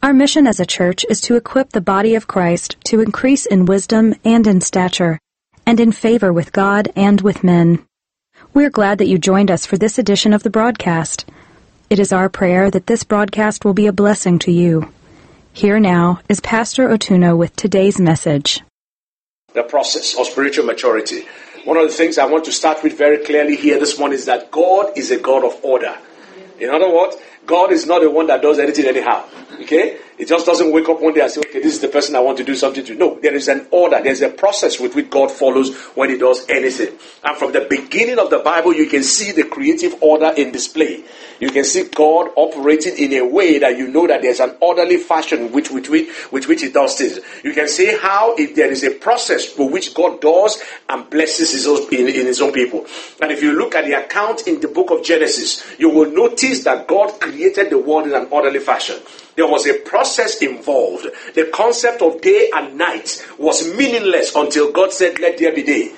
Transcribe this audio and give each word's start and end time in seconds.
Our 0.00 0.12
mission 0.14 0.46
as 0.46 0.60
a 0.60 0.66
church 0.66 1.04
is 1.10 1.20
to 1.22 1.34
equip 1.34 1.70
the 1.70 1.80
body 1.80 2.14
of 2.14 2.28
Christ 2.28 2.76
to 2.84 3.00
increase 3.00 3.46
in 3.46 3.64
wisdom 3.64 4.14
and 4.24 4.46
in 4.46 4.60
stature, 4.60 5.18
and 5.66 5.80
in 5.80 5.90
favor 5.90 6.32
with 6.32 6.52
God 6.52 6.92
and 6.94 7.20
with 7.20 7.42
men. 7.42 7.84
We're 8.54 8.70
glad 8.70 8.98
that 8.98 9.08
you 9.08 9.18
joined 9.18 9.50
us 9.50 9.66
for 9.66 9.76
this 9.76 9.98
edition 9.98 10.32
of 10.32 10.44
the 10.44 10.50
broadcast. 10.50 11.24
It 11.90 11.98
is 11.98 12.12
our 12.12 12.28
prayer 12.28 12.70
that 12.70 12.86
this 12.86 13.02
broadcast 13.02 13.64
will 13.64 13.74
be 13.74 13.88
a 13.88 13.92
blessing 13.92 14.38
to 14.40 14.52
you. 14.52 14.92
Here 15.52 15.80
now 15.80 16.20
is 16.28 16.38
Pastor 16.38 16.88
Otuno 16.88 17.36
with 17.36 17.56
today's 17.56 18.00
message. 18.00 18.62
The 19.52 19.64
process 19.64 20.16
of 20.16 20.28
spiritual 20.28 20.64
maturity. 20.64 21.26
One 21.64 21.76
of 21.76 21.88
the 21.88 21.94
things 21.94 22.18
I 22.18 22.26
want 22.26 22.44
to 22.44 22.52
start 22.52 22.84
with 22.84 22.96
very 22.96 23.24
clearly 23.24 23.56
here 23.56 23.80
this 23.80 23.98
morning 23.98 24.18
is 24.18 24.26
that 24.26 24.52
God 24.52 24.96
is 24.96 25.10
a 25.10 25.18
God 25.18 25.44
of 25.44 25.58
order. 25.64 25.98
In 26.60 26.70
other 26.70 26.88
words, 26.88 27.16
God 27.46 27.72
is 27.72 27.86
not 27.86 28.02
the 28.02 28.10
one 28.10 28.26
that 28.26 28.42
does 28.42 28.58
anything 28.58 28.86
anyhow. 28.86 29.24
Okay? 29.60 29.98
It 30.18 30.26
just 30.26 30.46
doesn't 30.46 30.72
wake 30.72 30.88
up 30.88 31.00
one 31.00 31.14
day 31.14 31.20
and 31.20 31.30
say, 31.30 31.40
okay, 31.40 31.60
this 31.60 31.74
is 31.74 31.80
the 31.80 31.88
person 31.88 32.16
I 32.16 32.20
want 32.20 32.38
to 32.38 32.44
do 32.44 32.56
something 32.56 32.84
to. 32.84 32.94
No, 32.96 33.20
there 33.20 33.36
is 33.36 33.46
an 33.46 33.68
order. 33.70 34.00
There's 34.02 34.20
a 34.20 34.28
process 34.28 34.80
with 34.80 34.96
which 34.96 35.10
God 35.10 35.30
follows 35.30 35.76
when 35.94 36.10
He 36.10 36.18
does 36.18 36.44
anything. 36.48 36.98
And 37.22 37.36
from 37.36 37.52
the 37.52 37.66
beginning 37.70 38.18
of 38.18 38.28
the 38.28 38.40
Bible, 38.40 38.74
you 38.74 38.86
can 38.86 39.04
see 39.04 39.30
the 39.30 39.44
creative 39.44 40.02
order 40.02 40.32
in 40.36 40.50
display. 40.50 41.04
You 41.38 41.50
can 41.50 41.62
see 41.62 41.84
God 41.84 42.30
operating 42.34 42.98
in 42.98 43.12
a 43.12 43.24
way 43.24 43.60
that 43.60 43.78
you 43.78 43.86
know 43.86 44.08
that 44.08 44.22
there's 44.22 44.40
an 44.40 44.56
orderly 44.60 44.96
fashion 44.96 45.52
which, 45.52 45.70
which, 45.70 45.88
which, 45.88 46.48
which 46.48 46.62
He 46.62 46.70
does 46.70 46.96
things. 46.96 47.20
You 47.44 47.54
can 47.54 47.68
see 47.68 47.96
how 47.96 48.34
if 48.34 48.56
there 48.56 48.72
is 48.72 48.82
a 48.82 48.90
process 48.90 49.44
for 49.44 49.70
which 49.70 49.94
God 49.94 50.20
does 50.20 50.60
and 50.88 51.08
blesses 51.08 51.52
His 51.52 51.68
own, 51.68 51.82
in, 51.94 52.08
in 52.08 52.26
His 52.26 52.42
own 52.42 52.52
people. 52.52 52.86
And 53.22 53.30
if 53.30 53.40
you 53.40 53.52
look 53.52 53.76
at 53.76 53.84
the 53.84 53.92
account 54.04 54.48
in 54.48 54.60
the 54.60 54.66
book 54.66 54.90
of 54.90 55.04
Genesis, 55.04 55.64
you 55.78 55.90
will 55.90 56.10
notice 56.10 56.64
that 56.64 56.88
God 56.88 57.12
created 57.28 57.70
the 57.70 57.78
world 57.78 58.06
in 58.06 58.14
an 58.14 58.28
orderly 58.30 58.58
fashion. 58.58 58.96
There 59.36 59.46
was 59.46 59.66
a 59.66 59.74
process 59.74 60.42
involved. 60.42 61.06
The 61.34 61.50
concept 61.52 62.02
of 62.02 62.20
day 62.20 62.50
and 62.54 62.76
night 62.76 63.24
was 63.38 63.74
meaningless 63.74 64.34
until 64.34 64.72
God 64.72 64.92
said, 64.92 65.18
Let 65.18 65.38
there 65.38 65.54
be 65.54 65.62
day. 65.62 65.92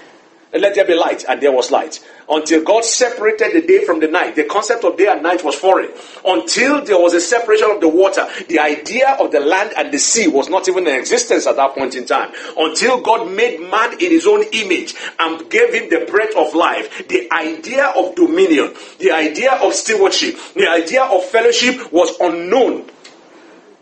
Let 0.53 0.75
there 0.75 0.84
be 0.84 0.95
light, 0.95 1.25
and 1.29 1.41
there 1.41 1.53
was 1.53 1.70
light. 1.70 2.05
Until 2.29 2.65
God 2.65 2.84
separated 2.84 3.53
the 3.53 3.67
day 3.67 3.84
from 3.84 4.01
the 4.01 4.09
night, 4.09 4.34
the 4.34 4.45
concept 4.45 4.84
of 4.84 4.97
day 4.97 5.06
and 5.06 5.23
night 5.23 5.45
was 5.45 5.55
foreign. 5.55 5.91
Until 6.25 6.84
there 6.84 6.98
was 6.98 7.15
a 7.15 7.20
separation 7.20 7.70
of 7.70 7.81
the 7.81 7.89
water, 7.89 8.27
the 8.48 8.59
idea 8.59 9.17
of 9.21 9.31
the 9.31 9.39
land 9.39 9.73
and 9.77 9.93
the 9.93 9.98
sea 9.98 10.27
was 10.27 10.48
not 10.48 10.69
even 10.69 10.89
in 10.89 10.95
existence 10.95 11.47
at 11.47 11.55
that 11.55 11.75
point 11.77 11.95
in 11.95 12.05
time. 12.05 12.33
Until 12.56 13.01
God 13.01 13.31
made 13.31 13.61
man 13.61 13.93
in 13.95 14.11
his 14.11 14.27
own 14.27 14.43
image 14.53 14.95
and 15.21 15.48
gave 15.48 15.73
him 15.73 15.89
the 15.89 16.05
breath 16.11 16.37
of 16.37 16.53
life, 16.55 17.06
the 17.06 17.33
idea 17.33 17.87
of 17.97 18.17
dominion, 18.17 18.75
the 18.98 19.12
idea 19.12 19.53
of 19.53 19.73
stewardship, 19.73 20.37
the 20.55 20.69
idea 20.69 21.05
of 21.05 21.25
fellowship 21.25 21.93
was 21.93 22.19
unknown 22.19 22.91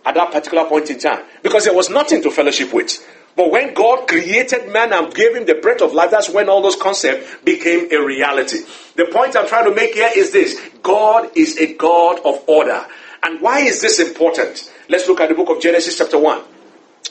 at 0.05 0.15
that 0.15 0.33
particular 0.33 0.67
point 0.67 0.91
in 0.91 0.99
time 0.99 1.25
because 1.43 1.65
there 1.65 1.75
was 1.75 1.89
nothing 1.91 2.23
to 2.23 2.31
fellowship 2.31 2.73
with. 2.73 3.07
But 3.39 3.53
when 3.53 3.73
God 3.73 4.09
created 4.09 4.69
man 4.73 4.93
and 4.93 5.15
gave 5.15 5.37
him 5.37 5.47
the 5.47 5.55
breath 5.55 5.81
of 5.81 5.93
life, 5.93 6.11
that's 6.11 6.29
when 6.29 6.49
all 6.49 6.61
those 6.61 6.75
concepts 6.75 7.37
became 7.45 7.87
a 7.93 8.05
reality. 8.05 8.59
The 8.97 9.05
point 9.05 9.37
I'm 9.37 9.47
trying 9.47 9.67
to 9.67 9.75
make 9.75 9.95
here 9.95 10.11
is 10.13 10.33
this 10.33 10.61
God 10.83 11.31
is 11.37 11.57
a 11.57 11.73
God 11.75 12.19
of 12.25 12.43
order. 12.49 12.85
And 13.23 13.41
why 13.41 13.61
is 13.61 13.81
this 13.81 14.01
important? 14.01 14.73
Let's 14.89 15.07
look 15.07 15.21
at 15.21 15.29
the 15.29 15.37
book 15.37 15.51
of 15.51 15.63
Genesis, 15.63 15.97
chapter 15.97 16.19
1. 16.19 16.43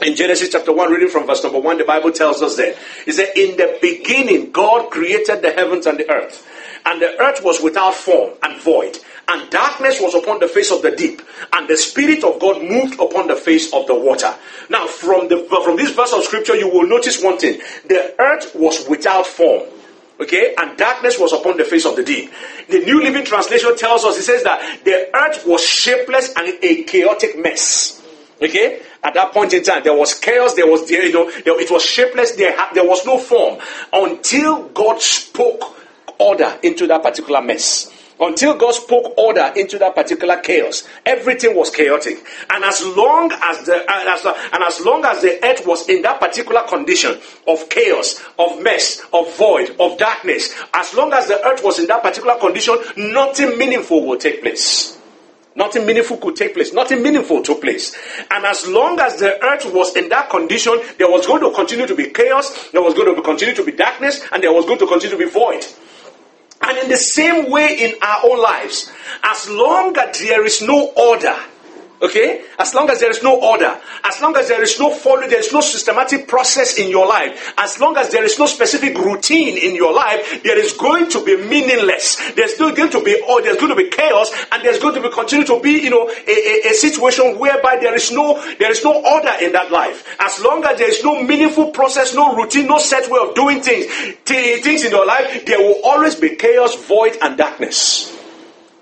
In 0.01 0.17
Genesis 0.17 0.49
chapter 0.49 0.73
1, 0.73 0.91
reading 0.91 1.07
from 1.07 1.27
verse 1.27 1.41
number 1.43 1.59
1, 1.59 1.77
the 1.77 1.85
Bible 1.85 2.11
tells 2.11 2.41
us 2.41 2.57
that. 2.57 2.77
It 3.05 3.13
said, 3.13 3.31
In 3.37 3.55
the 3.55 3.77
beginning, 3.81 4.51
God 4.51 4.91
created 4.91 5.41
the 5.41 5.51
heavens 5.51 5.85
and 5.85 5.97
the 5.97 6.11
earth. 6.11 6.45
And 6.85 7.01
the 7.01 7.17
earth 7.21 7.41
was 7.41 7.61
without 7.61 7.93
form 7.93 8.33
and 8.43 8.61
void 8.61 8.97
and 9.27 9.49
darkness 9.49 9.99
was 9.99 10.15
upon 10.15 10.39
the 10.39 10.47
face 10.47 10.71
of 10.71 10.81
the 10.81 10.91
deep, 10.91 11.21
and 11.53 11.67
the 11.67 11.77
Spirit 11.77 12.23
of 12.23 12.39
God 12.39 12.61
moved 12.61 12.99
upon 12.99 13.27
the 13.27 13.35
face 13.35 13.73
of 13.73 13.85
the 13.87 13.95
water. 13.95 14.33
Now, 14.69 14.87
from 14.87 15.27
the 15.27 15.45
from 15.63 15.75
this 15.75 15.91
verse 15.91 16.13
of 16.13 16.23
scripture, 16.23 16.55
you 16.55 16.69
will 16.69 16.87
notice 16.87 17.21
one 17.21 17.37
thing: 17.37 17.59
the 17.87 18.15
earth 18.19 18.55
was 18.55 18.87
without 18.87 19.27
form. 19.27 19.63
Okay, 20.19 20.55
and 20.57 20.75
darkness 20.77 21.19
was 21.19 21.31
upon 21.31 21.57
the 21.57 21.63
face 21.63 21.85
of 21.85 21.95
the 21.95 22.03
deep. 22.03 22.31
The 22.69 22.79
New 22.79 23.03
Living 23.03 23.23
Translation 23.23 23.77
tells 23.77 24.03
us 24.03 24.17
it 24.17 24.23
says 24.23 24.43
that 24.43 24.83
the 24.83 25.15
earth 25.15 25.45
was 25.45 25.63
shapeless 25.63 26.33
and 26.35 26.57
a 26.63 26.83
chaotic 26.83 27.37
mess. 27.37 28.03
Okay, 28.41 28.81
at 29.03 29.13
that 29.13 29.31
point 29.31 29.53
in 29.53 29.63
time, 29.63 29.83
there 29.83 29.95
was 29.95 30.13
chaos. 30.15 30.53
There 30.55 30.65
was 30.65 30.89
you 30.89 31.13
know, 31.13 31.29
it 31.29 31.69
was 31.69 31.83
shapeless. 31.83 32.31
There, 32.35 32.55
there 32.73 32.85
was 32.85 33.05
no 33.05 33.17
form 33.19 33.59
until 33.93 34.69
God 34.69 35.01
spoke 35.01 35.75
order 36.19 36.57
into 36.63 36.87
that 36.87 37.03
particular 37.03 37.41
mess. 37.41 37.91
Until 38.19 38.55
God 38.55 38.73
spoke 38.73 39.17
order 39.17 39.51
into 39.55 39.77
that 39.77 39.93
particular 39.93 40.37
chaos, 40.37 40.87
everything 41.05 41.55
was 41.55 41.69
chaotic. 41.69 42.17
And 42.49 42.63
as 42.63 42.83
long 42.83 43.31
as 43.31 43.65
the 43.65 43.75
and 43.75 44.09
as, 44.09 44.25
and 44.25 44.63
as 44.63 44.81
long 44.81 45.05
as 45.05 45.21
the 45.21 45.43
earth 45.45 45.67
was 45.67 45.87
in 45.87 46.01
that 46.01 46.19
particular 46.19 46.63
condition 46.63 47.19
of 47.47 47.69
chaos, 47.69 48.23
of 48.39 48.61
mess, 48.61 49.05
of 49.13 49.35
void, 49.37 49.75
of 49.79 49.97
darkness, 49.97 50.55
as 50.73 50.93
long 50.95 51.13
as 51.13 51.27
the 51.27 51.45
earth 51.45 51.63
was 51.63 51.79
in 51.79 51.85
that 51.87 52.01
particular 52.01 52.39
condition, 52.39 52.77
nothing 52.97 53.57
meaningful 53.57 54.03
will 54.03 54.17
take 54.17 54.41
place. 54.41 54.97
Nothing 55.55 55.87
meaningful 55.87 56.17
could 56.17 56.35
take 56.35 56.53
place. 56.53 56.71
Nothing 56.71 57.01
meaningful 57.01 57.41
took 57.41 57.61
place. 57.61 57.95
And 58.29 58.45
as 58.45 58.67
long 58.67 58.99
as 58.99 59.17
the 59.17 59.43
earth 59.43 59.73
was 59.73 59.95
in 59.95 60.07
that 60.09 60.29
condition, 60.29 60.79
there 60.99 61.09
was 61.09 61.25
going 61.25 61.41
to 61.41 61.51
continue 61.51 61.87
to 61.87 61.95
be 61.95 62.11
chaos, 62.11 62.69
there 62.69 62.81
was 62.81 62.93
going 62.93 63.15
to 63.15 63.21
continue 63.23 63.55
to 63.55 63.65
be 63.65 63.71
darkness, 63.71 64.21
and 64.31 64.43
there 64.43 64.53
was 64.53 64.65
going 64.65 64.77
to 64.77 64.85
continue 64.85 65.17
to 65.17 65.23
be 65.23 65.29
void. 65.29 65.65
And 66.61 66.77
in 66.77 66.89
the 66.89 66.97
same 66.97 67.49
way 67.49 67.77
in 67.79 67.95
our 68.01 68.19
own 68.23 68.41
lives, 68.41 68.91
as 69.23 69.49
long 69.49 69.95
as 69.97 70.19
there 70.19 70.45
is 70.45 70.61
no 70.61 70.91
order, 70.95 71.35
Okay? 72.01 72.43
As 72.59 72.75
long 72.75 72.89
as 72.89 72.99
there 72.99 73.09
is 73.09 73.23
no 73.23 73.39
order, 73.41 73.75
as 74.03 74.21
long 74.21 74.35
as 74.37 74.47
there 74.47 74.61
is 74.61 74.79
no 74.79 74.93
follow, 74.93 75.27
there 75.27 75.39
is 75.39 75.51
no 75.51 75.61
systematic 75.61 76.27
process 76.27 76.77
in 76.77 76.91
your 76.91 77.07
life, 77.07 77.53
as 77.57 77.79
long 77.79 77.97
as 77.97 78.11
there 78.11 78.23
is 78.23 78.37
no 78.37 78.45
specific 78.45 78.95
routine 78.97 79.57
in 79.57 79.75
your 79.75 79.93
life, 79.93 80.43
there 80.43 80.59
is 80.59 80.73
going 80.73 81.09
to 81.09 81.25
be 81.25 81.37
meaningless. 81.37 82.17
There's 82.35 82.53
still 82.53 82.73
going 82.73 82.91
to 82.91 83.03
be 83.03 83.19
oh, 83.25 83.41
there's 83.41 83.57
going 83.57 83.69
to 83.69 83.75
be 83.75 83.89
chaos, 83.89 84.31
and 84.51 84.63
there's 84.63 84.79
going 84.79 84.93
to 84.95 85.01
be 85.01 85.09
continue 85.09 85.45
to 85.45 85.59
be, 85.59 85.71
you 85.71 85.89
know, 85.89 86.07
a, 86.09 86.67
a, 86.67 86.69
a 86.69 86.73
situation 86.73 87.39
whereby 87.39 87.77
there 87.81 87.95
is 87.95 88.11
no 88.11 88.35
there 88.59 88.69
is 88.71 88.83
no 88.83 88.93
order 89.03 89.33
in 89.41 89.53
that 89.53 89.71
life. 89.71 90.15
As 90.19 90.39
long 90.43 90.63
as 90.65 90.77
there 90.77 90.89
is 90.89 91.03
no 91.03 91.23
meaningful 91.23 91.71
process, 91.71 92.13
no 92.13 92.35
routine, 92.35 92.67
no 92.67 92.77
set 92.77 93.09
way 93.09 93.19
of 93.19 93.33
doing 93.33 93.61
things, 93.61 93.87
t- 94.23 94.61
things 94.61 94.83
in 94.83 94.91
your 94.91 95.05
life, 95.05 95.45
there 95.45 95.59
will 95.59 95.81
always 95.83 96.15
be 96.15 96.35
chaos, 96.35 96.75
void, 96.85 97.17
and 97.21 97.37
darkness. 97.37 98.16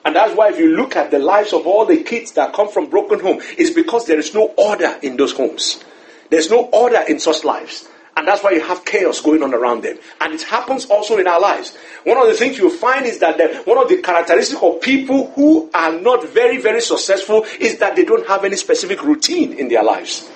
And 0.06 0.16
that's 0.16 0.36
why 0.36 0.50
if 0.50 0.60
you 0.60 0.76
look 0.76 0.96
at 0.96 1.10
the 1.12 1.20
lives 1.20 1.52
of 1.52 1.66
all 1.66 1.86
the 1.86 2.04
kids 2.04 2.32
that 2.34 2.54
come 2.54 2.70
from 2.70 2.90
broken 2.90 3.20
homes, 3.20 3.44
it's 3.58 3.72
because 3.72 4.06
there 4.06 4.20
is 4.20 4.34
no 4.34 4.54
order 4.56 4.98
in 5.02 5.18
those 5.18 5.34
homes. 5.34 5.84
There's 6.30 6.50
no 6.50 6.66
order 6.66 7.04
in 7.08 7.20
such 7.20 7.44
lives. 7.44 7.90
And 8.18 8.26
that's 8.28 8.44
why 8.44 8.52
you 8.52 8.62
have 8.62 8.86
chaos 8.86 9.20
going 9.20 9.44
on 9.44 9.54
around 9.54 9.84
them. 9.84 9.98
And 10.22 10.34
it 10.34 10.44
happens 10.44 10.86
also 10.86 11.18
in 11.18 11.28
our 11.28 11.40
lives. 11.40 11.76
One 12.06 12.18
of 12.18 12.28
the 12.28 12.34
things 12.34 12.58
you'll 12.58 12.70
find 12.70 13.06
is 13.06 13.20
that 13.20 13.38
the, 13.38 13.62
one 13.66 13.78
of 13.78 13.90
the 13.90 14.02
characteristics 14.02 14.62
of 14.62 14.80
people 14.80 15.32
who 15.32 15.70
are 15.74 15.92
not 15.92 16.24
very, 16.30 16.62
very 16.62 16.80
successful 16.82 17.46
is 17.60 17.80
that 17.80 17.98
they 17.98 18.06
don't 18.06 18.26
have 18.28 18.46
any 18.46 18.56
specific 18.56 19.04
routine 19.04 19.54
in 19.54 19.68
their 19.68 19.84
lives. 19.84 20.32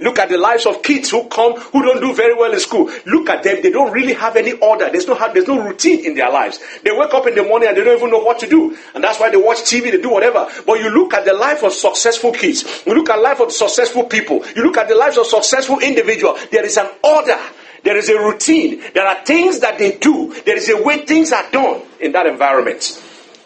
Look 0.00 0.20
at 0.20 0.28
the 0.28 0.38
lives 0.38 0.64
of 0.64 0.82
kids 0.82 1.10
who 1.10 1.24
come, 1.24 1.58
who 1.58 1.82
don't 1.82 2.00
do 2.00 2.14
very 2.14 2.34
well 2.34 2.52
in 2.52 2.60
school. 2.60 2.90
Look 3.04 3.28
at 3.28 3.42
them. 3.42 3.62
They 3.62 3.70
don't 3.70 3.92
really 3.92 4.12
have 4.14 4.36
any 4.36 4.52
order. 4.52 4.88
There's 4.90 5.08
no, 5.08 5.14
there's 5.32 5.48
no 5.48 5.60
routine 5.60 6.04
in 6.04 6.14
their 6.14 6.30
lives. 6.30 6.60
They 6.84 6.92
wake 6.92 7.12
up 7.12 7.26
in 7.26 7.34
the 7.34 7.42
morning 7.42 7.68
and 7.68 7.76
they 7.76 7.82
don't 7.82 7.96
even 7.96 8.10
know 8.10 8.20
what 8.20 8.38
to 8.40 8.48
do. 8.48 8.76
And 8.94 9.02
that's 9.02 9.18
why 9.18 9.30
they 9.30 9.36
watch 9.36 9.58
TV, 9.58 9.90
they 9.90 10.00
do 10.00 10.10
whatever. 10.10 10.46
But 10.64 10.80
you 10.80 10.90
look 10.90 11.14
at 11.14 11.24
the 11.24 11.34
life 11.34 11.64
of 11.64 11.72
successful 11.72 12.32
kids. 12.32 12.84
You 12.86 12.94
look 12.94 13.10
at 13.10 13.16
the 13.16 13.22
life 13.22 13.40
of 13.40 13.50
successful 13.50 14.04
people. 14.04 14.44
You 14.54 14.62
look 14.62 14.76
at 14.76 14.88
the 14.88 14.94
lives 14.94 15.18
of 15.18 15.26
successful 15.26 15.80
individuals. 15.80 16.46
There 16.52 16.64
is 16.64 16.76
an 16.76 16.88
order. 17.02 17.38
There 17.82 17.96
is 17.96 18.08
a 18.08 18.18
routine. 18.18 18.82
There 18.94 19.06
are 19.06 19.24
things 19.24 19.60
that 19.60 19.78
they 19.78 19.98
do. 19.98 20.32
There 20.44 20.56
is 20.56 20.68
a 20.68 20.80
way 20.80 21.04
things 21.06 21.32
are 21.32 21.50
done 21.50 21.82
in 22.00 22.12
that 22.12 22.26
environment. 22.26 22.82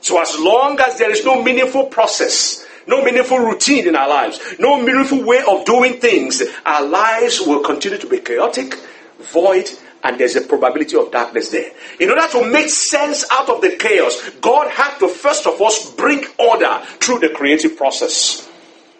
So 0.03 0.21
as 0.21 0.39
long 0.39 0.79
as 0.81 0.99
there 0.99 1.11
is 1.11 1.25
no 1.25 1.43
meaningful 1.43 1.87
process, 1.87 2.62
no 2.87 3.03
meaningful 3.05 3.39
routine 3.39 3.87
in 3.87 3.97
our 3.97 4.09
lives, 4.09 4.41
no 4.59 4.81
meaningful 4.81 5.23
way 5.25 5.43
of 5.49 5.65
doing 5.65 6.01
things, 6.01 6.43
our 6.65 6.85
lives 6.85 7.41
will 7.41 7.63
continue 7.63 7.99
to 7.99 8.07
be 8.07 8.19
chaotic, 8.19 8.79
void, 9.21 9.69
and 10.05 10.19
there's 10.19 10.37
a 10.37 10.41
probability 10.41 10.97
of 10.97 11.11
darkness 11.11 11.51
there. 11.51 11.71
In 12.01 12.11
order 12.11 12.27
to 12.29 12.51
make 12.51 12.69
sense 12.69 13.25
out 13.31 13.49
of 13.49 13.61
the 13.61 13.77
chaos, 13.77 14.31
God 14.41 14.71
had 14.71 14.99
to 14.99 15.09
first 15.09 15.47
of 15.47 15.61
all 15.61 15.73
bring 15.97 16.25
order 16.39 16.81
through 17.01 17.21
the 17.21 17.31
creative 17.31 17.77
process. 17.77 18.49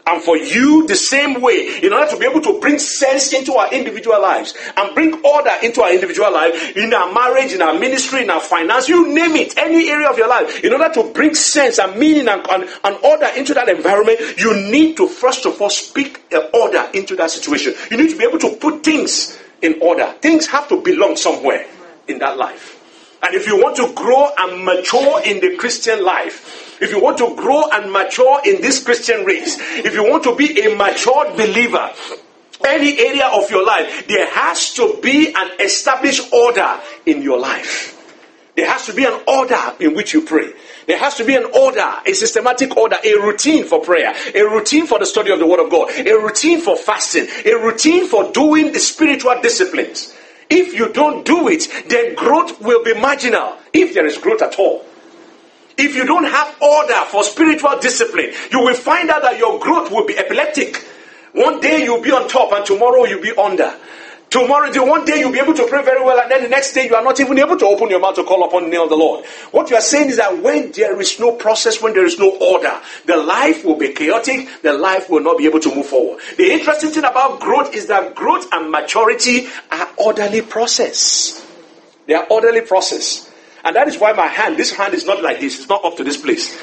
And 0.05 0.21
for 0.21 0.37
you, 0.37 0.87
the 0.89 0.97
same 0.97 1.41
way, 1.41 1.79
in 1.81 1.93
order 1.93 2.11
to 2.11 2.19
be 2.19 2.27
able 2.27 2.41
to 2.43 2.59
bring 2.61 2.79
sense 2.79 3.33
into 3.33 3.55
our 3.55 3.73
individual 3.73 4.21
lives 4.21 4.55
and 4.77 4.95
bring 4.95 5.25
order 5.25 5.53
into 5.63 5.81
our 5.81 5.93
individual 5.93 6.33
life, 6.33 6.77
in 6.77 6.93
our 6.93 7.13
marriage, 7.13 7.53
in 7.53 7.63
our 7.63 7.79
ministry, 7.79 8.25
in 8.25 8.31
our 8.31 8.41
finance, 8.41 8.89
you 8.89 9.15
name 9.15 9.37
it, 9.37 9.57
any 9.57 9.91
area 9.91 10.09
of 10.09 10.19
your 10.19 10.29
life, 10.29 10.65
in 10.65 10.73
order 10.73 10.93
to 10.93 11.13
bring 11.13 11.35
sense 11.35 11.79
and 11.79 11.97
meaning 11.97 12.27
and, 12.27 12.45
and, 12.51 12.69
and 12.83 12.97
order 13.05 13.29
into 13.37 13.55
that 13.55 13.69
environment, 13.69 14.19
you 14.39 14.55
need 14.71 14.97
to 14.97 15.07
first 15.07 15.47
of 15.47 15.61
all 15.63 15.71
speak 15.71 16.21
order 16.53 16.89
into 16.95 17.15
that 17.17 17.31
situation. 17.31 17.73
You 17.91 17.97
need 17.97 18.11
to 18.11 18.19
be 18.19 18.25
able 18.25 18.41
to 18.41 18.57
put 18.57 18.83
things 18.83 19.39
in 19.61 19.81
order. 19.81 20.13
Things 20.21 20.47
have 20.49 20.69
to 20.69 20.83
belong 20.83 21.17
somewhere 21.17 21.67
in 22.09 22.19
that 22.19 22.37
life. 22.37 22.81
And 23.23 23.37
if 23.37 23.47
you 23.47 23.57
want 23.57 23.77
to 23.77 23.93
grow 23.95 24.31
and 24.37 24.65
mature 24.65 25.23
in 25.25 25.41
the 25.41 25.57
Christian 25.57 26.05
life, 26.05 26.62
if 26.83 26.91
you 26.91 27.01
want 27.01 27.17
to 27.19 27.35
grow 27.37 27.63
and 27.71 27.93
mature 27.93 28.41
in 28.45 28.61
this 28.61 28.83
Christian 28.83 29.25
race, 29.25 29.57
if 29.61 29.95
you 29.95 30.03
want 30.03 30.25
to 30.25 30.35
be 30.35 30.61
a 30.63 30.75
matured 30.77 31.37
believer, 31.37 31.91
any 32.67 32.99
area 32.99 33.27
of 33.29 33.51
your 33.51 33.65
life, 33.65 34.07
there 34.09 34.29
has 34.29 34.75
to 34.75 34.99
be 35.01 35.33
an 35.33 35.51
established 35.61 36.33
order 36.33 36.81
in 37.07 37.23
your 37.23 37.39
life. 37.39 37.99
There 38.57 38.69
has 38.69 38.85
to 38.87 38.93
be 38.93 39.05
an 39.05 39.19
order 39.27 39.75
in 39.81 39.95
which 39.95 40.13
you 40.13 40.23
pray. 40.23 40.53
There 40.87 40.99
has 40.99 41.15
to 41.17 41.25
be 41.25 41.37
an 41.37 41.45
order, 41.55 41.91
a 42.05 42.13
systematic 42.13 42.77
order, 42.77 42.97
a 43.03 43.15
routine 43.15 43.65
for 43.65 43.81
prayer, 43.81 44.13
a 44.35 44.43
routine 44.43 44.87
for 44.87 44.99
the 44.99 45.07
study 45.07 45.31
of 45.31 45.39
the 45.39 45.47
Word 45.47 45.65
of 45.65 45.71
God, 45.71 45.91
a 45.97 46.13
routine 46.19 46.61
for 46.61 46.77
fasting, 46.77 47.29
a 47.47 47.55
routine 47.55 48.07
for 48.07 48.31
doing 48.33 48.73
the 48.73 48.81
spiritual 48.81 49.41
disciplines. 49.41 50.15
If 50.51 50.75
you 50.75 50.93
don't 50.93 51.25
do 51.25 51.49
it, 51.49 51.69
then 51.89 52.15
growth 52.15 52.61
will 52.61 52.85
be 52.85 52.93
marginal, 52.93 53.57
if 53.73 53.95
there 53.95 54.05
is 54.05 54.19
growth 54.19 54.43
at 54.43 54.59
all. 54.59 54.85
If 55.77 55.95
you 55.97 56.05
don't 56.05 56.25
have 56.25 56.57
order 56.61 57.01
for 57.07 57.25
spiritual 57.25 57.79
discipline, 57.81 58.33
you 58.51 58.61
will 58.61 58.75
find 58.75 59.11
out 59.11 59.23
that 59.23 59.39
your 59.39 59.59
growth 59.59 59.91
will 59.91 60.07
be 60.07 60.17
epileptic. 60.19 60.77
One 61.33 61.61
day 61.61 61.85
you'll 61.85 62.03
be 62.03 62.13
on 62.13 62.29
top 62.29 62.53
and 62.53 62.65
tomorrow 62.65 63.05
you'll 63.05 63.23
be 63.23 63.33
under. 63.33 63.75
Tomorrow, 64.33 64.73
the 64.73 64.83
one 64.83 65.05
day 65.05 65.21
you'll 65.21 65.31
be 65.31 65.41
able 65.41 65.53
to 65.53 65.67
pray 65.67 65.85
very 65.85 66.03
well, 66.03 66.19
and 66.19 66.31
then 66.31 66.43
the 66.43 66.49
next 66.49 66.73
day 66.73 66.87
you 66.87 66.95
are 66.95 67.05
not 67.05 67.21
even 67.21 67.39
able 67.39 67.59
to 67.59 67.67
open 67.67 67.91
your 67.91 68.01
mouth 68.01 68.15
to 68.15 68.25
call 68.25 68.43
upon 68.45 68.63
the 68.63 68.71
name 68.71 68.81
of 68.81 68.89
the 68.89 68.97
Lord. 68.97 69.27
What 69.51 69.69
you 69.69 69.77
are 69.77 69.83
saying 69.83 70.09
is 70.09 70.17
that 70.17 70.39
when 70.39 70.73
there 70.73 70.99
is 70.99 71.21
no 71.21 71.33
process, 71.33 71.83
when 71.83 71.93
there 71.93 72.07
is 72.07 72.19
no 72.19 72.31
order, 72.39 72.73
the 73.05 73.19
life 73.19 73.63
will 73.63 73.77
be 73.77 73.93
chaotic, 73.93 74.49
the 74.63 74.73
life 74.73 75.11
will 75.11 75.23
not 75.23 75.37
be 75.37 75.45
able 75.45 75.61
to 75.61 75.75
move 75.75 75.85
forward. 75.85 76.23
The 76.39 76.51
interesting 76.51 76.89
thing 76.89 77.05
about 77.05 77.41
growth 77.41 77.75
is 77.75 77.89
that 77.89 78.15
growth 78.15 78.51
and 78.55 78.71
maturity 78.71 79.49
are 79.71 79.89
orderly 79.99 80.41
process. 80.41 81.47
They 82.07 82.15
are 82.15 82.27
orderly 82.31 82.63
process. 82.63 83.31
And 83.65 83.77
that 83.77 83.89
is 83.89 83.99
why 83.99 84.13
my 84.13 84.27
hand, 84.27 84.57
this 84.57 84.73
hand 84.73 84.95
is 84.95 85.07
not 85.07 85.23
like 85.23 85.41
this, 85.41 85.59
it's 85.59 85.69
not 85.69 85.85
up 85.85 85.97
to 85.97 86.05
this 86.05 86.17
place. 86.17 86.59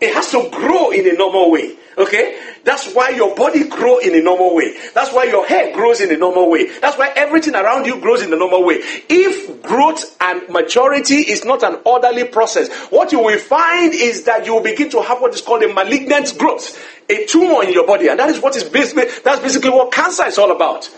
It 0.00 0.12
has 0.14 0.32
to 0.32 0.48
grow 0.50 0.90
in 0.90 1.08
a 1.08 1.12
normal 1.12 1.52
way. 1.52 1.76
Okay? 1.96 2.40
That's 2.64 2.92
why 2.92 3.10
your 3.10 3.36
body 3.36 3.68
grow 3.68 3.98
in 3.98 4.14
a 4.16 4.20
normal 4.20 4.56
way. 4.56 4.76
That's 4.94 5.12
why 5.12 5.24
your 5.24 5.46
hair 5.46 5.72
grows 5.72 6.00
in 6.00 6.12
a 6.12 6.16
normal 6.16 6.50
way. 6.50 6.76
That's 6.80 6.98
why 6.98 7.12
everything 7.14 7.54
around 7.54 7.86
you 7.86 8.00
grows 8.00 8.22
in 8.22 8.32
a 8.32 8.36
normal 8.36 8.64
way. 8.64 8.80
If 9.08 9.62
growth 9.62 10.16
and 10.20 10.48
maturity 10.48 11.18
is 11.18 11.44
not 11.44 11.62
an 11.62 11.78
orderly 11.84 12.24
process, 12.24 12.68
what 12.90 13.12
you 13.12 13.20
will 13.20 13.38
find 13.38 13.94
is 13.94 14.24
that 14.24 14.44
you 14.46 14.54
will 14.54 14.62
begin 14.62 14.90
to 14.90 15.02
have 15.02 15.20
what 15.20 15.34
is 15.34 15.40
called 15.40 15.62
a 15.62 15.72
malignant 15.72 16.36
growth, 16.36 16.76
a 17.08 17.24
tumor 17.26 17.62
in 17.62 17.72
your 17.72 17.86
body. 17.86 18.08
And 18.08 18.18
that 18.18 18.30
is 18.30 18.40
what 18.40 18.56
is 18.56 18.64
basically, 18.64 19.04
that's 19.22 19.40
basically 19.40 19.70
what 19.70 19.92
cancer 19.92 20.26
is 20.26 20.38
all 20.38 20.50
about 20.50 20.90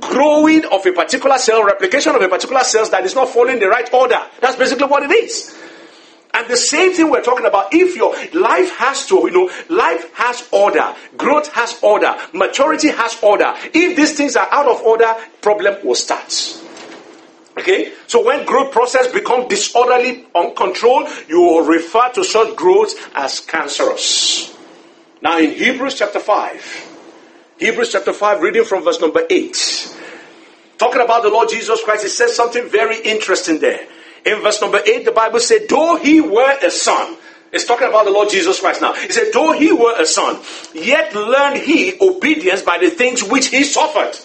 growing 0.00 0.64
of 0.66 0.84
a 0.86 0.92
particular 0.92 1.38
cell, 1.38 1.64
replication 1.64 2.14
of 2.14 2.22
a 2.22 2.28
particular 2.28 2.64
cells 2.64 2.90
that 2.90 3.04
is 3.04 3.14
not 3.14 3.28
following 3.28 3.58
the 3.58 3.68
right 3.68 3.92
order. 3.92 4.20
That's 4.40 4.56
basically 4.56 4.86
what 4.86 5.02
it 5.02 5.10
is. 5.10 5.58
And 6.34 6.48
the 6.48 6.56
same 6.56 6.92
thing 6.94 7.10
we're 7.10 7.22
talking 7.22 7.44
about, 7.44 7.74
if 7.74 7.94
your 7.94 8.14
life 8.32 8.74
has 8.76 9.06
to, 9.06 9.16
you 9.16 9.30
know, 9.30 9.50
life 9.68 10.12
has 10.14 10.48
order, 10.50 10.94
growth 11.16 11.52
has 11.52 11.78
order, 11.82 12.16
maturity 12.32 12.88
has 12.88 13.18
order. 13.22 13.52
If 13.74 13.96
these 13.96 14.16
things 14.16 14.34
are 14.36 14.48
out 14.50 14.66
of 14.66 14.80
order, 14.80 15.14
problem 15.42 15.84
will 15.84 15.94
start. 15.94 16.58
Okay? 17.58 17.92
So 18.06 18.24
when 18.24 18.46
growth 18.46 18.72
process 18.72 19.12
become 19.12 19.46
disorderly, 19.46 20.26
uncontrolled, 20.34 21.08
you 21.28 21.40
will 21.40 21.66
refer 21.66 22.10
to 22.14 22.24
such 22.24 22.56
growth 22.56 22.94
as 23.14 23.40
cancerous. 23.40 24.56
Now 25.20 25.38
in 25.38 25.50
Hebrews 25.50 25.96
chapter 25.98 26.18
5, 26.18 26.91
Hebrews 27.62 27.92
chapter 27.92 28.12
5, 28.12 28.40
reading 28.40 28.64
from 28.64 28.82
verse 28.82 29.00
number 29.00 29.22
8. 29.30 29.96
Talking 30.78 31.00
about 31.00 31.22
the 31.22 31.28
Lord 31.28 31.48
Jesus 31.48 31.80
Christ, 31.84 32.04
it 32.04 32.08
says 32.08 32.34
something 32.34 32.68
very 32.68 33.00
interesting 33.00 33.60
there. 33.60 33.86
In 34.26 34.40
verse 34.40 34.60
number 34.60 34.80
8, 34.84 35.04
the 35.04 35.12
Bible 35.12 35.38
said, 35.38 35.68
Though 35.68 35.94
he 35.94 36.20
were 36.20 36.58
a 36.60 36.72
son, 36.72 37.16
it's 37.52 37.64
talking 37.64 37.86
about 37.86 38.04
the 38.04 38.10
Lord 38.10 38.30
Jesus 38.30 38.58
Christ 38.58 38.80
now. 38.80 38.94
He 38.94 39.12
said, 39.12 39.32
Though 39.32 39.52
he 39.52 39.72
were 39.72 39.94
a 39.96 40.04
son, 40.06 40.40
yet 40.74 41.14
learned 41.14 41.58
he 41.58 41.96
obedience 42.00 42.62
by 42.62 42.78
the 42.78 42.90
things 42.90 43.22
which 43.22 43.46
he 43.46 43.62
suffered. 43.62 44.18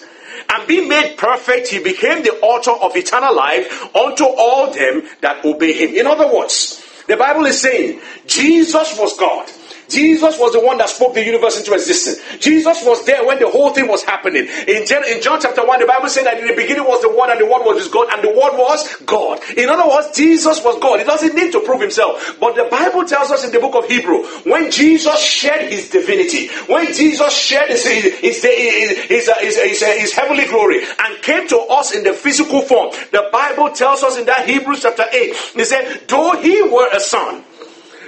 And 0.50 0.68
being 0.68 0.90
made 0.90 1.16
perfect, 1.18 1.68
he 1.68 1.78
became 1.78 2.24
the 2.24 2.40
author 2.42 2.72
of 2.72 2.96
eternal 2.96 3.36
life 3.36 3.96
unto 3.96 4.24
all 4.24 4.74
them 4.74 5.04
that 5.22 5.46
obey 5.46 5.74
him. 5.74 5.94
In 5.94 6.08
other 6.08 6.34
words, 6.34 6.84
the 7.06 7.18
Bible 7.18 7.46
is 7.46 7.62
saying 7.62 8.02
Jesus 8.26 8.98
was 8.98 9.16
God. 9.16 9.48
Jesus 9.90 10.38
was 10.38 10.54
the 10.54 10.60
one 10.60 10.78
that 10.78 10.90
spoke 10.90 11.14
the 11.14 11.24
universe 11.24 11.58
into 11.58 11.74
existence. 11.74 12.20
Jesus 12.40 12.84
was 12.84 13.06
there 13.06 13.26
when 13.26 13.40
the 13.40 13.50
whole 13.50 13.72
thing 13.72 13.88
was 13.88 14.04
happening. 14.04 14.48
In, 14.68 14.86
John, 14.86 15.04
in 15.08 15.22
John 15.22 15.40
chapter 15.42 15.66
1, 15.66 15.80
the 15.80 15.86
Bible 15.86 16.10
said 16.10 16.26
that 16.26 16.40
in 16.40 16.48
the 16.48 16.56
beginning 16.56 16.84
was 16.84 17.02
the 17.02 17.10
Word, 17.10 17.30
and 17.32 17.40
the 17.40 17.46
Word 17.46 17.64
was 17.64 17.88
God, 17.88 18.08
and 18.12 18.24
the 18.24 18.30
Word 18.30 18.58
was 18.58 18.96
God. 19.06 19.40
In 19.56 19.70
other 19.70 19.88
words, 19.88 20.16
Jesus 20.16 20.64
was 20.64 20.78
God. 20.80 21.00
He 21.00 21.06
doesn't 21.06 21.36
need 21.36 21.52
to 21.54 21.62
prove 21.62 21.82
himself. 21.82 22.38
But 22.40 22.56
the 22.56 22.66
Bible 22.66 23.06
tells 23.06 23.32
us 23.32 23.46
in 23.46 23.52
the 23.52 23.60
book 23.60 23.76
of 23.76 23.88
Hebrew, 23.88 24.24
when 24.44 24.72
Jesus 24.72 25.20
shared 25.24 25.72
his 25.72 25.90
divinity, 25.90 26.50
when 26.68 26.94
Jesus 26.94 27.34
shared 27.34 27.70
his, 27.70 27.86
his, 27.86 28.44
his, 28.44 29.82
his 29.82 30.14
heavenly 30.14 30.46
glory, 30.46 30.84
and 30.84 31.22
came 31.22 31.48
to 31.48 31.58
us 31.58 31.94
in 31.94 32.04
the 32.04 32.14
physical 32.14 32.62
form, 32.62 32.92
the 33.12 33.30
Bible 33.32 33.72
tells 33.72 34.04
us 34.04 34.18
in 34.18 34.26
that 34.26 34.48
Hebrews 34.48 34.82
chapter 34.82 35.06
8, 35.12 35.36
he 35.56 35.64
said, 35.64 36.04
though 36.08 36.34
he 36.42 36.62
were 36.64 36.90
a 36.94 37.00
son, 37.00 37.44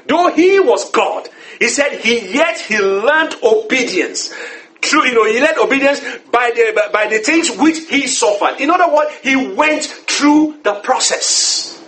though 0.07 0.31
he 0.31 0.59
was 0.59 0.89
God, 0.91 1.27
he 1.59 1.67
said 1.67 1.99
he 1.99 2.33
yet 2.33 2.57
he 2.59 2.79
learned 2.79 3.35
obedience. 3.43 4.33
True, 4.81 5.05
you 5.05 5.13
know, 5.13 5.25
he 5.25 5.41
learned 5.41 5.57
obedience 5.57 5.99
by 6.31 6.51
the 6.55 6.89
by 6.93 7.07
the 7.07 7.19
things 7.19 7.51
which 7.57 7.79
he 7.89 8.07
suffered. 8.07 8.61
In 8.61 8.69
other 8.69 8.93
words, 8.93 9.11
he 9.21 9.35
went 9.53 9.83
through 9.83 10.59
the 10.63 10.75
process. 10.75 11.83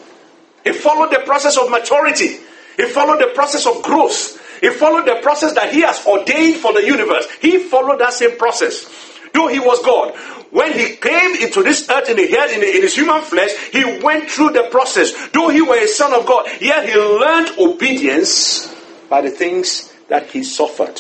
He 0.64 0.74
followed 0.74 1.12
the 1.12 1.24
process 1.26 1.58
of 1.58 1.72
maturity. 1.72 2.38
He 2.78 2.86
followed 2.86 3.20
the 3.20 3.32
process 3.34 3.66
of 3.66 3.82
growth. 3.82 4.38
He 4.60 4.70
followed 4.70 5.08
the 5.08 5.20
process 5.24 5.54
that 5.56 5.74
he 5.74 5.82
has 5.82 6.06
ordained 6.06 6.58
for 6.58 6.74
the 6.74 6.86
universe. 6.86 7.28
He 7.42 7.58
followed 7.58 8.00
that 8.00 8.14
same 8.14 8.38
process. 8.38 8.86
Though 9.34 9.48
he 9.48 9.60
was 9.60 9.84
God, 9.84 10.14
when 10.52 10.74
he 10.74 10.98
came 10.98 11.36
into 11.38 11.64
this 11.64 11.90
earth 11.90 12.10
in, 12.10 12.18
the, 12.18 12.24
in, 12.24 12.60
the, 12.60 12.76
in 12.76 12.82
his 12.82 12.94
human 12.94 13.22
flesh, 13.22 13.52
he 13.72 14.00
went 14.04 14.30
through 14.30 14.52
the 14.52 14.68
process. 14.70 15.14
Though 15.30 15.50
he 15.50 15.62
was 15.62 15.80
a 15.80 15.88
son 15.88 16.14
of 16.14 16.26
God, 16.26 16.48
yet 16.60 16.88
he 16.88 16.96
learned 16.96 17.58
obedience 17.58 18.68
by 19.12 19.20
the 19.20 19.30
things 19.30 19.94
that 20.08 20.28
he 20.28 20.42
suffered. 20.42 20.98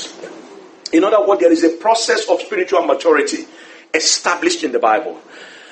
In 0.91 1.05
other 1.05 1.25
words, 1.25 1.39
there 1.39 1.51
is 1.51 1.63
a 1.63 1.77
process 1.77 2.29
of 2.29 2.41
spiritual 2.41 2.85
maturity 2.85 3.47
established 3.93 4.65
in 4.65 4.73
the 4.73 4.79
Bible. 4.79 5.17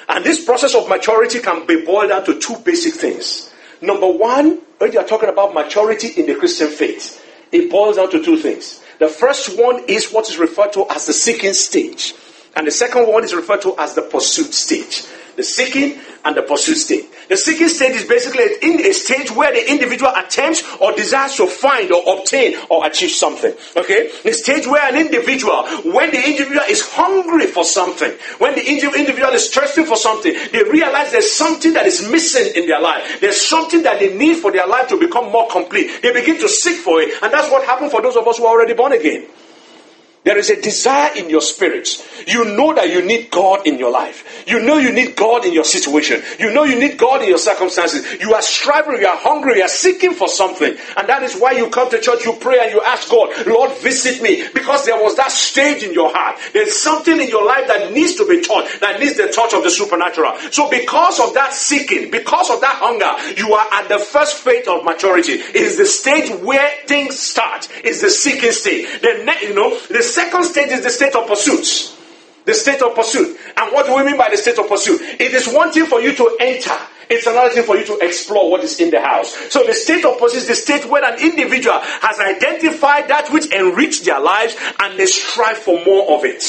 And 0.07 0.23
this 0.23 0.45
process 0.45 0.73
of 0.73 0.87
maturity 0.87 1.39
can 1.39 1.67
be 1.67 1.83
boiled 1.85 2.09
down 2.09 2.23
to 2.25 2.39
two 2.39 2.55
basic 2.63 2.93
things. 2.93 3.53
Number 3.81 4.07
one, 4.07 4.61
when 4.77 4.93
you 4.93 4.99
are 4.99 5.05
talking 5.05 5.27
about 5.27 5.53
maturity 5.53 6.07
in 6.19 6.27
the 6.27 6.35
Christian 6.35 6.69
faith, 6.69 7.21
it 7.51 7.69
boils 7.69 7.97
down 7.97 8.09
to 8.11 8.23
two 8.23 8.37
things. 8.37 8.81
The 8.99 9.09
first 9.09 9.59
one 9.59 9.83
is 9.89 10.09
what 10.11 10.29
is 10.29 10.37
referred 10.37 10.71
to 10.73 10.85
as 10.89 11.07
the 11.07 11.13
seeking 11.13 11.53
stage, 11.53 12.15
and 12.55 12.65
the 12.65 12.71
second 12.71 13.07
one 13.07 13.25
is 13.25 13.33
referred 13.33 13.61
to 13.63 13.75
as 13.77 13.95
the 13.95 14.01
pursuit 14.01 14.53
stage. 14.53 15.03
The 15.39 15.45
seeking 15.45 15.97
and 16.25 16.35
the 16.35 16.41
pursuit 16.41 16.75
stage. 16.75 17.05
The 17.29 17.37
seeking 17.37 17.69
stage 17.69 17.95
is 17.95 18.03
basically 18.03 18.43
in 18.61 18.81
a 18.81 18.91
stage 18.91 19.31
where 19.31 19.53
the 19.53 19.71
individual 19.71 20.11
attempts 20.13 20.67
or 20.81 20.91
desires 20.91 21.35
to 21.35 21.47
find 21.47 21.89
or 21.93 22.19
obtain 22.19 22.57
or 22.69 22.85
achieve 22.85 23.11
something. 23.11 23.53
Okay? 23.77 24.11
The 24.25 24.33
stage 24.33 24.67
where 24.67 24.83
an 24.83 24.99
individual, 24.99 25.63
when 25.95 26.11
the 26.11 26.19
individual 26.27 26.65
is 26.67 26.85
hungry 26.91 27.47
for 27.47 27.63
something, 27.63 28.11
when 28.39 28.55
the 28.55 28.67
individual 28.67 29.31
is 29.31 29.49
thirsty 29.49 29.85
for 29.85 29.95
something, 29.95 30.35
they 30.51 30.63
realize 30.63 31.13
there's 31.13 31.31
something 31.31 31.71
that 31.71 31.85
is 31.85 32.05
missing 32.11 32.51
in 32.61 32.67
their 32.67 32.81
life. 32.81 33.21
There's 33.21 33.39
something 33.39 33.83
that 33.83 34.01
they 34.01 34.13
need 34.17 34.39
for 34.39 34.51
their 34.51 34.67
life 34.67 34.89
to 34.89 34.99
become 34.99 35.31
more 35.31 35.47
complete. 35.47 36.01
They 36.01 36.11
begin 36.11 36.37
to 36.41 36.49
seek 36.49 36.79
for 36.79 36.99
it. 36.99 37.13
And 37.23 37.31
that's 37.31 37.49
what 37.49 37.63
happened 37.63 37.91
for 37.91 38.01
those 38.01 38.17
of 38.17 38.27
us 38.27 38.39
who 38.39 38.45
are 38.45 38.59
already 38.59 38.73
born 38.73 38.91
again. 38.91 39.25
There 40.25 40.37
is 40.37 40.49
a 40.49 40.61
desire 40.61 41.15
in 41.15 41.29
your 41.29 41.41
spirit. 41.41 41.87
You 42.27 42.43
know 42.43 42.73
that 42.73 42.89
you 42.89 43.01
need 43.01 43.31
God 43.31 43.65
in 43.65 43.79
your 43.79 43.91
life. 43.91 44.43
You 44.45 44.61
know 44.61 44.77
you 44.77 44.91
need 44.91 45.15
God 45.15 45.45
in 45.45 45.53
your 45.53 45.63
situation. 45.63 46.21
You 46.37 46.53
know 46.53 46.65
you 46.65 46.77
need 46.77 46.97
God 46.97 47.21
in 47.21 47.29
your 47.29 47.37
circumstances. 47.37 48.19
You 48.19 48.33
are 48.33 48.41
striving, 48.41 48.99
you 48.99 49.07
are 49.07 49.17
hungry, 49.17 49.57
you 49.57 49.63
are 49.63 49.69
seeking 49.69 50.13
for 50.13 50.27
something. 50.27 50.75
And 50.97 51.07
that 51.07 51.23
is 51.23 51.39
why 51.39 51.51
you 51.51 51.69
come 51.69 51.89
to 51.91 52.01
church, 52.01 52.25
you 52.25 52.33
pray 52.33 52.59
and 52.59 52.71
you 52.71 52.81
ask 52.81 53.09
God, 53.09 53.29
Lord, 53.47 53.71
visit 53.77 54.21
me. 54.21 54.45
Because 54.53 54.85
there 54.85 55.01
was 55.01 55.15
that 55.15 55.31
stage 55.31 55.83
in 55.83 55.93
your 55.93 56.13
heart. 56.13 56.37
There's 56.51 56.75
something 56.75 57.19
in 57.19 57.29
your 57.29 57.45
life 57.45 57.67
that 57.67 57.93
needs 57.93 58.15
to 58.15 58.27
be 58.27 58.41
taught, 58.41 58.67
that 58.81 58.99
needs 58.99 59.15
the 59.15 59.29
touch 59.29 59.53
of 59.53 59.63
the 59.63 59.71
supernatural. 59.71 60.37
So 60.51 60.69
because 60.69 61.19
of 61.19 61.33
that 61.35 61.53
seeking, 61.53 62.11
because 62.11 62.49
of 62.49 62.59
that 62.61 62.75
hunger, 62.75 63.39
you 63.39 63.53
are 63.53 63.67
at 63.71 63.87
the 63.87 63.99
first 63.99 64.37
phase 64.37 64.67
of 64.67 64.83
maturity. 64.83 65.33
It 65.33 65.55
is 65.55 65.77
the 65.77 65.85
stage 65.85 66.29
where 66.41 66.69
things 66.87 67.17
start. 67.17 67.69
It's 67.83 68.01
the 68.01 68.09
seeking 68.09 68.51
stage. 68.51 68.85
The, 69.01 69.37
you 69.41 69.55
know, 69.55 69.79
the 69.87 70.03
second 70.19 70.43
stage 70.43 70.69
is 70.69 70.83
the 70.83 70.89
state 70.89 71.15
of 71.15 71.27
pursuit. 71.27 71.95
The 72.45 72.53
state 72.53 72.81
of 72.81 72.95
pursuit. 72.95 73.37
And 73.55 73.71
what 73.71 73.85
do 73.85 73.95
we 73.95 74.03
mean 74.03 74.17
by 74.17 74.29
the 74.29 74.37
state 74.37 74.57
of 74.57 74.67
pursuit? 74.67 74.99
It 75.19 75.33
is 75.33 75.47
one 75.47 75.71
thing 75.71 75.85
for 75.85 76.01
you 76.01 76.15
to 76.15 76.37
enter. 76.39 76.75
It's 77.09 77.25
another 77.25 77.49
thing 77.49 77.63
for 77.63 77.77
you 77.77 77.85
to 77.85 77.97
explore 77.99 78.51
what 78.51 78.63
is 78.63 78.79
in 78.79 78.91
the 78.91 78.99
house. 78.99 79.33
So 79.49 79.65
the 79.65 79.73
state 79.73 80.03
of 80.05 80.19
pursuit 80.19 80.43
is 80.43 80.47
the 80.47 80.55
state 80.55 80.85
where 80.85 81.03
an 81.03 81.19
individual 81.19 81.79
has 81.79 82.19
identified 82.19 83.07
that 83.07 83.31
which 83.31 83.51
enriched 83.51 84.05
their 84.05 84.19
lives 84.19 84.55
and 84.79 84.99
they 84.99 85.05
strive 85.05 85.57
for 85.57 85.83
more 85.85 86.17
of 86.17 86.25
it. 86.25 86.43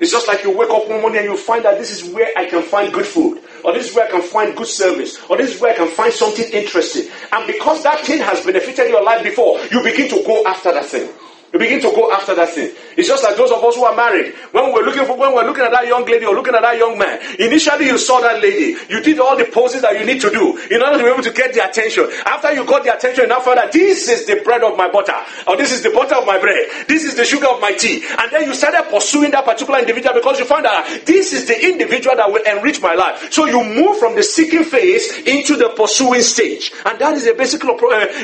It's 0.00 0.12
just 0.12 0.28
like 0.28 0.44
you 0.44 0.56
wake 0.56 0.70
up 0.70 0.88
one 0.88 1.00
morning 1.00 1.20
and 1.20 1.30
you 1.30 1.36
find 1.36 1.64
that 1.64 1.78
this 1.78 1.90
is 1.90 2.14
where 2.14 2.30
I 2.36 2.46
can 2.46 2.62
find 2.62 2.92
good 2.92 3.06
food, 3.06 3.42
or 3.64 3.72
this 3.72 3.90
is 3.90 3.96
where 3.96 4.06
I 4.06 4.10
can 4.10 4.22
find 4.22 4.56
good 4.56 4.68
service, 4.68 5.18
or 5.28 5.36
this 5.36 5.56
is 5.56 5.60
where 5.60 5.72
I 5.72 5.76
can 5.76 5.88
find 5.88 6.12
something 6.12 6.46
interesting. 6.52 7.10
And 7.32 7.46
because 7.48 7.82
that 7.82 8.00
thing 8.06 8.20
has 8.20 8.44
benefited 8.44 8.88
your 8.88 9.02
life 9.02 9.24
before, 9.24 9.58
you 9.72 9.82
begin 9.82 10.08
to 10.10 10.22
go 10.24 10.46
after 10.46 10.72
that 10.72 10.86
thing. 10.86 11.10
You 11.52 11.58
begin 11.58 11.80
to 11.80 11.90
go 11.96 12.12
after 12.12 12.34
that 12.34 12.50
thing. 12.50 12.74
It's 12.96 13.08
just 13.08 13.24
like 13.24 13.36
those 13.36 13.50
of 13.50 13.64
us 13.64 13.74
who 13.74 13.84
are 13.84 13.96
married. 13.96 14.34
When 14.52 14.72
we're 14.72 14.84
looking 14.84 15.06
for, 15.06 15.16
when 15.16 15.32
we're 15.34 15.46
looking 15.46 15.64
at 15.64 15.70
that 15.70 15.86
young 15.86 16.04
lady 16.04 16.26
or 16.26 16.34
looking 16.34 16.54
at 16.54 16.60
that 16.60 16.76
young 16.76 16.98
man, 16.98 17.20
initially 17.38 17.86
you 17.86 17.96
saw 17.96 18.20
that 18.20 18.42
lady. 18.42 18.76
You 18.90 19.00
did 19.02 19.18
all 19.18 19.36
the 19.36 19.46
poses 19.46 19.80
that 19.80 19.98
you 19.98 20.04
need 20.04 20.20
to 20.20 20.30
do 20.30 20.58
in 20.70 20.82
order 20.82 20.98
to 20.98 21.04
be 21.04 21.10
able 21.10 21.22
to 21.22 21.32
get 21.32 21.54
the 21.54 21.66
attention. 21.66 22.04
After 22.26 22.52
you 22.52 22.66
got 22.66 22.84
the 22.84 22.94
attention, 22.94 23.24
you 23.24 23.28
now 23.28 23.40
found 23.40 23.58
that 23.58 23.72
this 23.72 24.08
is 24.08 24.26
the 24.26 24.42
bread 24.44 24.62
of 24.62 24.76
my 24.76 24.90
butter, 24.90 25.16
or 25.46 25.56
this 25.56 25.72
is 25.72 25.82
the 25.82 25.90
butter 25.90 26.16
of 26.16 26.26
my 26.26 26.38
bread, 26.38 26.68
this 26.86 27.04
is 27.04 27.16
the 27.16 27.24
sugar 27.24 27.46
of 27.46 27.60
my 27.60 27.72
tea. 27.72 28.04
And 28.18 28.30
then 28.30 28.44
you 28.44 28.52
started 28.52 28.90
pursuing 28.90 29.30
that 29.30 29.44
particular 29.44 29.78
individual 29.78 30.14
because 30.14 30.38
you 30.38 30.44
found 30.44 30.66
that 30.66 31.06
this 31.06 31.32
is 31.32 31.46
the 31.46 31.56
individual 31.56 32.16
that 32.16 32.30
will 32.30 32.44
enrich 32.44 32.82
my 32.82 32.94
life. 32.94 33.32
So 33.32 33.46
you 33.46 33.64
move 33.64 33.98
from 33.98 34.16
the 34.16 34.22
seeking 34.22 34.64
phase 34.64 35.16
into 35.24 35.56
the 35.56 35.70
pursuing 35.70 36.22
stage. 36.22 36.72
And 36.84 36.98
that 36.98 37.14
is 37.14 37.26
a 37.26 37.32
basic 37.34 37.64
uh, 37.64 37.68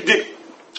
the 0.05 0.34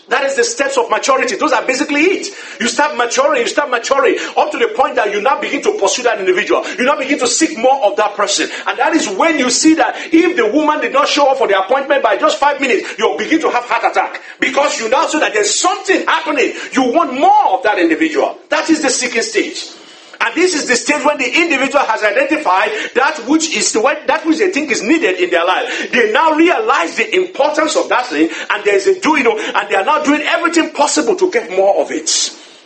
that 0.09 0.23
is 0.25 0.35
the 0.35 0.43
steps 0.43 0.77
of 0.77 0.89
maturity. 0.89 1.35
Those 1.35 1.51
are 1.51 1.65
basically 1.65 2.01
it. 2.01 2.27
You 2.59 2.67
start 2.67 2.95
maturing, 2.95 3.41
you 3.41 3.47
start 3.47 3.69
maturing 3.69 4.17
up 4.37 4.51
to 4.51 4.57
the 4.57 4.73
point 4.75 4.95
that 4.95 5.11
you 5.11 5.21
now 5.21 5.39
begin 5.39 5.61
to 5.63 5.77
pursue 5.79 6.03
that 6.03 6.19
individual. 6.19 6.67
You 6.77 6.85
now 6.85 6.97
begin 6.97 7.19
to 7.19 7.27
seek 7.27 7.57
more 7.57 7.83
of 7.85 7.95
that 7.97 8.15
person. 8.15 8.49
And 8.67 8.77
that 8.77 8.93
is 8.93 9.09
when 9.09 9.39
you 9.39 9.49
see 9.49 9.73
that 9.75 10.13
if 10.13 10.37
the 10.37 10.51
woman 10.51 10.81
did 10.81 10.93
not 10.93 11.07
show 11.07 11.31
up 11.31 11.37
for 11.37 11.47
the 11.47 11.59
appointment 11.59 12.03
by 12.03 12.17
just 12.17 12.39
five 12.39 12.61
minutes, 12.61 12.97
you'll 12.99 13.17
begin 13.17 13.41
to 13.41 13.49
have 13.49 13.65
heart 13.65 13.91
attack. 13.91 14.21
Because 14.39 14.79
you 14.79 14.89
now 14.89 15.07
see 15.07 15.19
that 15.19 15.33
there's 15.33 15.59
something 15.59 16.05
happening. 16.05 16.53
You 16.73 16.91
want 16.93 17.13
more 17.13 17.57
of 17.57 17.63
that 17.63 17.79
individual. 17.79 18.37
That 18.49 18.69
is 18.69 18.81
the 18.81 18.89
seeking 18.89 19.21
stage. 19.21 19.84
And 20.25 20.33
this 20.33 20.55
is 20.55 20.67
the 20.67 20.75
stage 20.75 21.05
when 21.05 21.19
the 21.19 21.29
individual 21.29 21.85
has 21.85 22.01
identified 22.01 22.71
that 22.95 23.23
which 23.27 23.55
is 23.55 23.71
that 23.73 24.23
which 24.25 24.39
they 24.39 24.49
think 24.49 24.71
is 24.71 24.81
needed 24.81 25.19
in 25.19 25.29
their 25.29 25.45
life. 25.45 25.91
They 25.91 26.11
now 26.11 26.33
realize 26.33 26.97
the 26.97 27.15
importance 27.15 27.75
of 27.75 27.89
that 27.89 28.07
thing, 28.07 28.29
and 28.49 28.63
there's 28.63 28.87
a 28.87 28.99
do 28.99 29.17
you 29.17 29.23
know, 29.23 29.37
and 29.37 29.69
they 29.69 29.75
are 29.75 29.85
now 29.85 30.03
doing 30.03 30.21
everything 30.21 30.71
possible 30.71 31.15
to 31.15 31.29
get 31.29 31.51
more 31.51 31.79
of 31.79 31.91
it. 31.91 32.09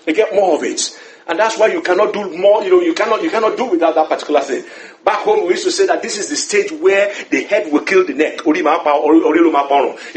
They 0.06 0.14
get 0.14 0.34
more 0.34 0.56
of 0.56 0.64
it. 0.64 0.99
And 1.30 1.38
that's 1.38 1.60
why 1.60 1.68
you 1.68 1.82
cannot 1.82 2.12
do 2.12 2.36
more, 2.36 2.64
you 2.64 2.72
know, 2.72 2.82
you 2.82 2.96
cannot 2.96 3.22
you 3.22 3.30
cannot 3.30 3.56
do 3.56 3.66
without 3.66 3.94
that 3.94 4.10
particular 4.10 4.42
thing. 4.42 4.64
Back 5.06 5.20
home, 5.20 5.44
we 5.46 5.52
used 5.52 5.64
to 5.64 5.72
say 5.72 5.86
that 5.86 6.02
this 6.02 6.18
is 6.18 6.28
the 6.28 6.36
stage 6.36 6.72
where 6.72 7.14
the 7.30 7.44
head 7.44 7.72
will 7.72 7.82
kill 7.82 8.04
the 8.04 8.14
neck. 8.14 8.44
You 8.46 8.62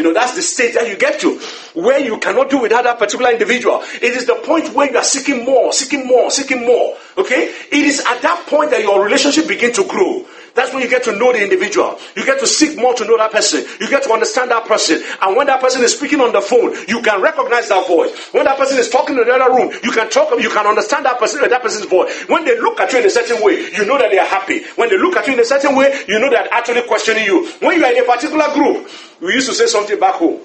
know, 0.04 0.14
that's 0.14 0.34
the 0.34 0.42
stage 0.42 0.74
that 0.74 0.88
you 0.88 0.96
get 0.96 1.20
to, 1.20 1.38
where 1.74 2.00
you 2.00 2.18
cannot 2.18 2.48
do 2.48 2.58
without 2.58 2.84
that 2.84 2.98
particular 2.98 3.30
individual. 3.30 3.82
It 4.00 4.16
is 4.16 4.26
the 4.26 4.36
point 4.36 4.74
where 4.74 4.90
you 4.90 4.96
are 4.96 5.04
seeking 5.04 5.44
more, 5.44 5.72
seeking 5.72 6.06
more, 6.06 6.30
seeking 6.30 6.64
more. 6.66 6.96
Okay? 7.18 7.54
It 7.70 7.84
is 7.84 8.00
at 8.00 8.22
that 8.22 8.46
point 8.48 8.70
that 8.70 8.80
your 8.82 9.04
relationship 9.04 9.46
begins 9.46 9.76
to 9.76 9.84
grow. 9.84 10.26
That's 10.54 10.72
when 10.72 10.82
you 10.82 10.88
get 10.88 11.04
to 11.04 11.16
know 11.16 11.32
the 11.32 11.42
individual. 11.42 11.98
You 12.16 12.24
get 12.24 12.38
to 12.40 12.46
seek 12.46 12.76
more 12.78 12.94
to 12.94 13.04
know 13.04 13.16
that 13.16 13.32
person. 13.32 13.64
You 13.80 13.88
get 13.88 14.02
to 14.04 14.12
understand 14.12 14.50
that 14.50 14.66
person. 14.66 15.02
And 15.22 15.36
when 15.36 15.46
that 15.46 15.60
person 15.60 15.82
is 15.82 15.96
speaking 15.96 16.20
on 16.20 16.32
the 16.32 16.40
phone, 16.40 16.74
you 16.88 17.00
can 17.00 17.22
recognize 17.22 17.68
that 17.68 17.86
voice. 17.86 18.12
When 18.32 18.44
that 18.44 18.58
person 18.58 18.78
is 18.78 18.90
talking 18.90 19.16
in 19.16 19.26
the 19.26 19.32
other 19.32 19.54
room, 19.54 19.72
you 19.82 19.90
can 19.90 20.10
talk, 20.10 20.30
you 20.40 20.50
can 20.50 20.66
understand 20.66 21.06
that 21.06 21.18
person, 21.18 21.48
that 21.48 21.62
person's 21.62 21.86
voice. 21.86 22.28
When 22.28 22.44
they 22.44 22.60
look 22.60 22.80
at 22.80 22.92
you 22.92 22.98
in 22.98 23.06
a 23.06 23.10
certain 23.10 23.42
way, 23.42 23.70
you 23.72 23.86
know 23.86 23.98
that 23.98 24.10
they 24.10 24.18
are 24.18 24.26
happy. 24.26 24.64
When 24.76 24.90
they 24.90 24.98
look 24.98 25.16
at 25.16 25.26
you 25.26 25.34
in 25.34 25.40
a 25.40 25.44
certain 25.44 25.74
way, 25.74 26.04
you 26.06 26.18
know 26.18 26.28
they're 26.28 26.52
actually 26.52 26.82
questioning 26.82 27.24
you. 27.24 27.48
When 27.60 27.78
you 27.78 27.84
are 27.84 27.92
in 27.92 28.02
a 28.02 28.06
particular 28.06 28.52
group, 28.52 28.88
we 29.20 29.34
used 29.34 29.48
to 29.48 29.54
say 29.54 29.66
something 29.66 29.98
back 29.98 30.14
home. 30.14 30.40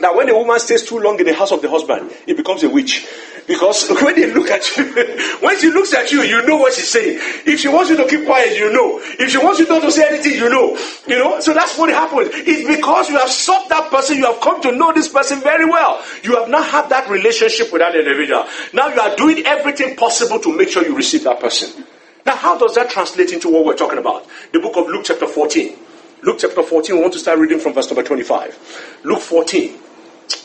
That 0.00 0.14
when 0.16 0.28
a 0.28 0.34
woman 0.34 0.58
stays 0.58 0.84
too 0.84 0.98
long 0.98 1.18
in 1.20 1.26
the 1.26 1.34
house 1.34 1.52
of 1.52 1.62
the 1.62 1.68
husband, 1.68 2.10
it 2.26 2.36
becomes 2.36 2.62
a 2.62 2.68
witch. 2.68 3.06
Because 3.46 3.88
when 4.02 4.14
they 4.14 4.32
look 4.32 4.48
at 4.48 4.76
you, 4.76 4.84
when 5.40 5.58
she 5.58 5.70
looks 5.70 5.92
at 5.94 6.10
you, 6.12 6.22
you 6.22 6.46
know 6.46 6.56
what 6.56 6.74
she's 6.74 6.90
saying. 6.90 7.18
If 7.46 7.60
she 7.60 7.68
wants 7.68 7.90
you 7.90 7.96
to 7.96 8.06
keep 8.06 8.24
quiet, 8.24 8.56
you 8.56 8.72
know. 8.72 9.00
If 9.02 9.30
she 9.30 9.38
wants 9.38 9.60
you 9.60 9.66
not 9.66 9.82
to 9.82 9.90
say 9.90 10.06
anything, 10.08 10.34
you 10.34 10.48
know. 10.48 10.78
You 11.06 11.18
know. 11.18 11.40
So 11.40 11.54
that's 11.54 11.76
what 11.76 11.90
happens. 11.90 12.30
It's 12.32 12.66
because 12.66 13.08
you 13.08 13.18
have 13.18 13.30
sought 13.30 13.68
that 13.68 13.90
person, 13.90 14.18
you 14.18 14.26
have 14.26 14.40
come 14.40 14.60
to 14.62 14.72
know 14.72 14.92
this 14.92 15.08
person 15.08 15.40
very 15.40 15.66
well. 15.66 16.02
You 16.22 16.36
have 16.36 16.48
not 16.48 16.66
had 16.68 16.88
that 16.90 17.08
relationship 17.10 17.72
with 17.72 17.82
that 17.82 17.96
individual. 17.96 18.44
Now 18.72 18.88
you 18.88 19.00
are 19.00 19.16
doing 19.16 19.44
everything 19.46 19.96
possible 19.96 20.38
to 20.40 20.56
make 20.56 20.68
sure 20.68 20.84
you 20.84 20.96
receive 20.96 21.24
that 21.24 21.40
person. 21.40 21.84
Now, 22.24 22.36
how 22.36 22.58
does 22.58 22.74
that 22.76 22.90
translate 22.90 23.32
into 23.32 23.48
what 23.48 23.64
we're 23.64 23.76
talking 23.76 23.98
about? 23.98 24.26
The 24.52 24.60
book 24.60 24.76
of 24.76 24.86
Luke, 24.86 25.02
chapter 25.04 25.26
14. 25.26 25.76
Luke 26.22 26.36
chapter 26.38 26.62
14, 26.62 26.94
we 26.94 27.02
want 27.02 27.12
to 27.14 27.18
start 27.18 27.38
reading 27.40 27.58
from 27.58 27.72
verse 27.72 27.88
number 27.88 28.04
25. 28.04 29.00
Luke 29.02 29.20
14, 29.20 29.76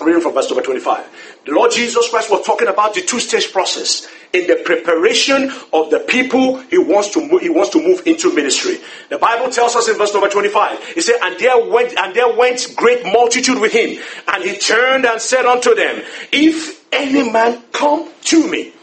reading 0.01 0.22
from 0.22 0.34
verse 0.34 0.50
number 0.50 0.63
25. 0.63 1.41
The 1.46 1.51
Lord 1.51 1.72
Jesus 1.72 2.10
Christ 2.10 2.29
was 2.29 2.46
talking 2.46 2.67
about 2.67 2.93
the 2.93 3.01
two-stage 3.01 3.51
process 3.51 4.07
in 4.34 4.48
the 4.48 4.57
preparation 4.57 5.51
of 5.72 5.89
the 5.89 6.00
people 6.07 6.57
he 6.63 6.77
wants 6.77 7.10
to 7.10 7.25
move, 7.25 7.41
he 7.41 7.50
wants 7.50 7.69
to 7.72 7.81
move 7.81 8.05
into 8.05 8.34
ministry. 8.34 8.79
The 9.10 9.17
Bible 9.17 9.50
tells 9.50 9.75
us 9.75 9.88
in 9.88 9.98
verse 9.98 10.13
number 10.13 10.29
25, 10.29 10.84
he 10.89 11.01
said, 11.01 11.19
And 11.22 11.39
there 11.39 11.69
went 11.69 11.98
and 11.98 12.13
there 12.13 12.34
went 12.36 12.75
great 12.75 13.05
multitude 13.05 13.60
with 13.60 13.72
him, 13.72 14.01
and 14.27 14.43
he 14.43 14.57
turned 14.57 15.05
and 15.05 15.22
said 15.22 15.46
unto 15.46 15.74
them, 15.74 16.03
If 16.31 16.86
any 16.91 17.31
man 17.31 17.63
come 17.72 18.10
to 18.24 18.50
me 18.50 18.74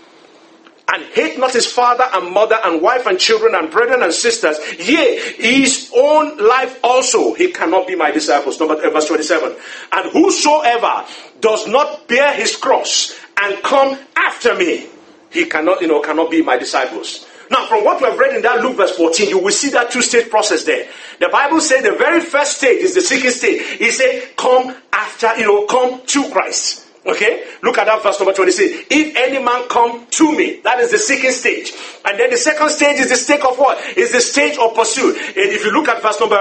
and 0.95 1.03
hate 1.07 1.39
not 1.39 1.53
his 1.53 1.67
father 1.67 2.05
and 2.13 2.31
mother 2.33 2.57
and 2.63 2.81
wife 2.81 3.07
and 3.07 3.19
children 3.19 3.57
and 3.57 3.69
brethren 3.69 4.03
and 4.05 4.15
sisters, 4.15 4.57
yea, 4.79 5.19
his 5.37 5.91
own 5.95 6.39
life 6.39 6.79
also, 6.85 7.35
he 7.35 7.51
cannot 7.51 7.89
be 7.89 7.97
my 7.97 8.13
disciples. 8.13 8.61
Number, 8.61 8.75
uh, 8.75 8.91
verse 8.91 9.09
27. 9.09 9.57
And 9.91 10.13
whosoever 10.13 11.05
does 11.41 11.67
not 11.67 12.07
bear 12.07 12.33
his 12.33 12.57
cross 12.57 13.13
and 13.43 13.61
come 13.65 13.99
after 14.15 14.55
me, 14.55 14.87
he 15.31 15.47
cannot, 15.47 15.81
you 15.81 15.89
know, 15.89 16.01
cannot 16.01 16.31
be 16.31 16.43
my 16.43 16.57
disciples. 16.57 17.27
Now, 17.51 17.67
from 17.67 17.85
what 17.85 18.01
we 18.01 18.07
have 18.07 18.19
read 18.19 18.37
in 18.37 18.43
that 18.43 18.61
Luke 18.61 18.77
verse 18.77 18.97
14, 18.97 19.29
you 19.29 19.39
will 19.39 19.53
see 19.53 19.71
that 19.71 19.91
two 19.91 20.01
stage 20.01 20.31
process 20.31 20.65
there. 20.65 20.89
The 21.19 21.29
Bible 21.29 21.61
says 21.61 21.83
the 21.83 21.97
very 21.97 22.21
first 22.21 22.59
stage 22.59 22.79
is 22.83 22.95
the 22.95 23.01
seeking 23.01 23.31
stage. 23.31 23.63
He 23.79 23.91
said, 23.91 24.37
come 24.37 24.75
after, 24.93 25.37
you 25.37 25.45
know, 25.45 25.67
come 25.67 26.07
to 26.07 26.31
Christ. 26.31 26.84
Okay? 27.07 27.45
Look 27.63 27.79
at 27.79 27.87
that 27.87 28.03
verse 28.03 28.19
number 28.19 28.33
26. 28.33 28.87
If 28.91 29.17
any 29.17 29.43
man 29.43 29.69
come 29.69 30.07
to 30.09 30.37
me, 30.37 30.61
that 30.65 30.81
is 30.81 30.91
the 30.91 30.99
seeking 30.99 31.33
stage. 31.33 31.73
And 32.05 32.19
then 32.19 32.31
the 32.31 32.37
second 32.37 32.71
stage 32.71 32.99
is 32.99 33.11
the 33.11 33.17
stage 33.17 33.41
of 33.41 33.59
what? 33.59 33.79
Is 33.97 34.13
the 34.13 34.21
stage 34.21 34.59
of 34.59 34.75
pursuit. 34.75 35.17
And 35.17 35.53
if 35.53 35.65
you 35.65 35.73
look 35.73 35.89
at 35.89 36.03
verse 36.03 36.21
number 36.21 36.41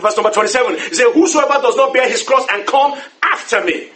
verse 0.00 0.16
number 0.16 0.30
27, 0.30 0.74
it 0.74 0.94
says, 0.94 1.14
Whosoever 1.14 1.60
does 1.60 1.76
not 1.76 1.92
bear 1.92 2.08
his 2.08 2.22
cross 2.22 2.46
and 2.50 2.66
come 2.66 2.94
after 3.22 3.62
me. 3.64 3.90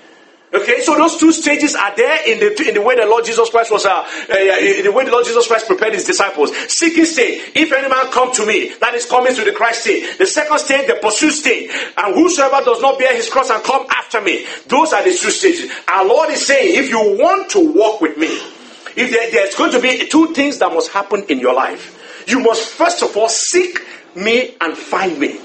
Okay, 0.53 0.81
so 0.81 0.95
those 0.97 1.19
two 1.19 1.31
stages 1.31 1.77
are 1.77 1.95
there 1.95 2.27
in 2.27 2.39
the 2.41 2.69
in 2.69 2.75
the 2.75 2.81
way 2.81 2.97
the 2.97 3.05
Lord 3.05 3.23
Jesus 3.27 3.51
Christ 3.51 3.71
was 3.71 3.85
uh, 3.85 4.01
uh, 4.01 4.35
in 4.35 4.83
the 4.83 4.93
way 4.93 5.05
the 5.05 5.11
Lord 5.11 5.27
Jesus 5.27 5.47
Christ 5.47 5.67
prepared 5.67 5.93
his 5.93 6.05
disciples. 6.05 6.57
Seeking 6.73 7.05
stage, 7.05 7.53
if 7.55 7.71
any 7.71 7.87
man 7.87 8.11
come 8.11 8.33
to 8.33 8.47
me, 8.47 8.73
that 8.81 8.95
is 8.95 9.05
coming 9.05 9.35
to 9.35 9.45
the 9.45 9.53
Christ 9.53 9.83
stage. 9.83 10.17
The 10.17 10.25
second 10.25 10.59
stage, 10.59 10.87
the 10.87 10.95
pursuit 10.95 11.33
stage, 11.33 11.71
and 11.99 12.15
whosoever 12.15 12.65
does 12.65 12.81
not 12.81 12.99
bear 12.99 13.15
his 13.15 13.29
cross 13.29 13.51
and 13.51 13.63
come 13.63 13.87
after 13.91 14.23
me, 14.23 14.47
those 14.69 14.95
are 14.95 15.05
the 15.05 15.11
two 15.11 15.31
stages. 15.31 15.71
Our 15.87 16.07
Lord 16.07 16.31
is 16.31 16.47
saying, 16.47 16.83
if 16.83 16.89
you 16.89 16.99
want 17.19 17.51
to 17.51 17.73
walk 17.75 18.01
with 18.01 18.17
me, 18.17 18.29
if 18.97 19.11
there, 19.11 19.31
there's 19.31 19.55
going 19.55 19.73
to 19.73 19.81
be 19.81 20.07
two 20.09 20.33
things 20.33 20.59
that 20.61 20.73
must 20.73 20.91
happen 20.93 21.25
in 21.29 21.41
your 21.41 21.55
life, 21.55 22.25
you 22.27 22.41
must 22.41 22.71
first 22.71 23.03
of 23.03 23.15
all 23.19 23.29
seek 23.29 23.81
me 24.17 24.55
and 24.63 24.77
find 24.77 25.19
me. 25.19 25.41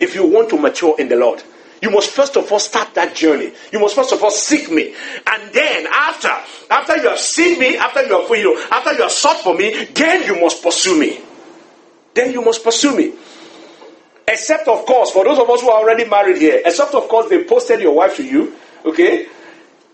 If 0.00 0.16
you 0.16 0.26
want 0.26 0.50
to 0.50 0.58
mature 0.58 0.98
in 0.98 1.08
the 1.08 1.14
Lord. 1.14 1.44
You 1.82 1.90
must 1.90 2.10
first 2.10 2.36
of 2.36 2.50
all 2.50 2.60
start 2.60 2.94
that 2.94 3.14
journey. 3.16 3.52
You 3.72 3.80
must 3.80 3.96
first 3.96 4.12
of 4.12 4.22
all 4.22 4.30
seek 4.30 4.70
me. 4.70 4.94
And 5.26 5.52
then 5.52 5.88
after, 5.92 6.30
after 6.70 6.96
you 6.96 7.08
have 7.08 7.18
seen 7.18 7.58
me, 7.58 7.76
after 7.76 8.04
you 8.04 8.20
have, 8.20 8.30
you 8.30 8.54
know, 8.54 8.66
after 8.70 8.92
you 8.92 9.02
have 9.02 9.10
sought 9.10 9.38
for 9.38 9.54
me, 9.56 9.86
then 9.86 10.24
you 10.24 10.40
must 10.40 10.62
pursue 10.62 10.98
me. 10.98 11.20
Then 12.14 12.32
you 12.32 12.40
must 12.40 12.62
pursue 12.62 12.96
me. 12.96 13.14
Except 14.28 14.68
of 14.68 14.86
course, 14.86 15.10
for 15.10 15.24
those 15.24 15.40
of 15.40 15.50
us 15.50 15.60
who 15.60 15.70
are 15.70 15.80
already 15.80 16.04
married 16.04 16.38
here, 16.38 16.62
except 16.64 16.94
of 16.94 17.08
course 17.08 17.28
they 17.28 17.42
posted 17.42 17.80
your 17.80 17.94
wife 17.94 18.16
to 18.16 18.24
you, 18.24 18.54
okay? 18.84 19.26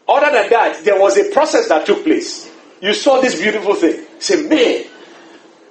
Other 0.07 0.31
than 0.31 0.51
that, 0.51 0.85
there 0.85 1.01
was 1.01 1.17
a 1.17 1.31
process 1.33 1.69
that 1.69 1.87
took 1.87 2.05
place. 2.05 2.51
You 2.83 2.93
saw 2.93 3.21
this 3.21 3.41
beautiful 3.41 3.75
thing. 3.75 4.05
Say, 4.19 4.47
man, 4.47 4.85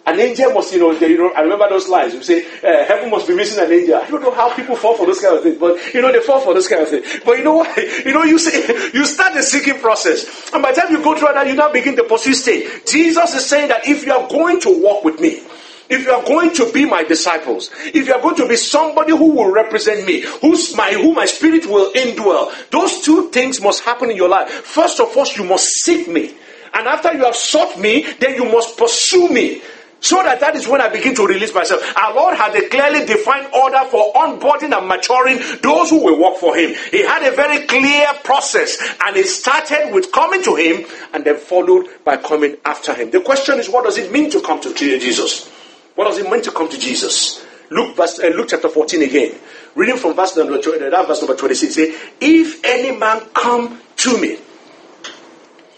an 0.08 0.22
angel 0.22 0.54
must, 0.54 0.72
you 0.72 0.80
know, 0.80 0.92
you 0.94 1.18
know, 1.18 1.34
I 1.34 1.42
remember 1.42 1.68
those 1.68 1.90
lines. 1.90 2.14
You 2.14 2.24
say, 2.24 2.46
uh, 2.64 2.86
heaven 2.86 3.12
must 3.12 3.28
be 3.28 3.36
missing 3.36 3.62
an 3.62 3.70
angel. 3.70 3.98
I 3.98 4.10
don't 4.10 4.22
know 4.22 4.32
how 4.32 4.56
people 4.56 4.78
fall 4.78 4.96
for 4.96 5.06
those 5.06 5.20
kind 5.20 5.36
of 5.36 5.44
things, 5.44 5.58
but 5.58 5.94
you 5.94 6.02
know, 6.02 6.14
they 6.14 6.22
fall 6.22 6.40
for 6.40 6.54
those 6.54 6.68
kind 6.70 6.82
of 6.82 6.88
things. 6.88 7.20
But 7.26 7.38
you 7.38 7.44
know 7.44 7.56
what? 7.56 7.68
You 8.08 8.14
know, 8.14 8.24
you 8.24 8.40
say, 8.40 8.92
you 8.94 9.06
start 9.06 9.34
the 9.34 9.44
seeking 9.44 9.80
process. 9.80 10.54
And 10.54 10.64
by 10.64 10.72
the 10.72 10.80
time 10.80 10.92
you 10.92 11.04
go 11.04 11.18
through 11.18 11.34
that, 11.34 11.46
you 11.46 11.56
now 11.56 11.72
begin 11.74 11.96
the 11.96 12.04
pursuit 12.04 12.36
stage. 12.36 12.86
Jesus 12.86 13.34
is 13.34 13.46
saying 13.46 13.68
that 13.68 13.86
if 13.86 14.06
you 14.06 14.14
are 14.14 14.30
going 14.30 14.62
to 14.62 14.82
walk 14.82 15.04
with 15.04 15.20
me, 15.20 15.42
if 15.90 16.06
you 16.06 16.12
are 16.12 16.24
going 16.24 16.54
to 16.54 16.72
be 16.72 16.86
my 16.86 17.04
disciples, 17.04 17.70
if 17.88 18.08
you 18.08 18.14
are 18.14 18.22
going 18.22 18.36
to 18.38 18.48
be 18.48 18.56
somebody 18.56 19.12
who 19.12 19.32
will 19.32 19.52
represent 19.52 20.06
me, 20.08 20.22
who's 20.42 20.76
my, 20.76 20.94
who 20.94 21.14
my 21.14 21.26
spirit 21.26 21.66
will 21.66 21.92
indwell, 21.92 22.54
those 22.70 23.02
two 23.02 23.30
things 23.32 23.60
must 23.60 23.84
happen 23.84 24.10
in 24.10 24.16
your 24.16 24.30
life. 24.30 24.50
First 24.50 25.02
of 25.02 25.16
all, 25.18 25.26
you 25.36 25.44
must 25.44 25.68
seek 25.84 26.08
me. 26.08 26.34
And 26.74 26.88
after 26.88 27.14
you 27.14 27.26
have 27.26 27.36
sought 27.36 27.78
me, 27.80 28.06
then 28.20 28.36
you 28.36 28.46
must 28.52 28.78
pursue 28.78 29.30
me. 29.30 29.62
So 30.00 30.22
that 30.24 30.40
that 30.40 30.56
is 30.56 30.68
when 30.68 30.80
I 30.80 30.90
begin 30.90 31.16
to 31.16 31.26
release 31.26 31.54
myself. 31.54 31.82
Our 31.98 32.14
Lord 32.14 32.38
had 32.38 32.56
a 32.56 32.70
clearly 32.70 33.06
defined 33.06 33.52
order 33.54 33.84
for 33.90 34.14
onboarding 34.14 34.78
and 34.78 34.88
maturing 34.88 35.40
those 35.62 35.90
who 35.90 36.04
will 36.04 36.20
work 36.20 36.38
for 36.38 36.56
Him. 36.56 36.76
He 36.92 37.04
had 37.06 37.24
a 37.24 37.36
very 37.36 37.66
clear 37.66 38.08
process 38.24 38.78
and 39.06 39.18
it 39.18 39.28
started 39.28 39.94
with 39.94 40.12
coming 40.12 40.44
to 40.44 40.56
Him 40.56 40.86
and 41.14 41.26
then 41.26 41.38
followed 41.38 41.88
by 42.04 42.18
coming 42.18 42.58
after 42.64 42.94
Him. 42.94 43.10
The 43.10 43.22
question 43.22 43.60
is, 43.60 43.70
what 43.70 43.86
does 43.86 43.98
it 43.98 44.12
mean 44.12 44.30
to 44.32 44.42
come 44.42 44.62
to 44.62 44.74
Jesus? 44.74 45.48
What 45.96 46.06
does 46.06 46.20
it 46.20 46.30
mean 46.30 46.44
to 46.44 46.52
come 46.52 46.70
to 46.70 46.78
Jesus? 46.78 47.44
Luke, 47.70 47.96
verse, 47.96 48.20
uh, 48.20 48.28
Luke 48.28 48.48
chapter 48.50 48.70
14 48.70 49.02
again. 49.02 49.36
Reading 49.76 49.98
from 49.98 50.16
verse 50.16 50.38
number, 50.38 50.56
uh, 50.56 51.04
verse 51.06 51.22
number 51.22 51.36
26, 51.36 51.76
say, 51.76 51.96
If 52.22 52.64
any 52.64 52.98
man 52.98 53.22
come 53.34 53.82
to 53.98 54.22
me, 54.22 54.38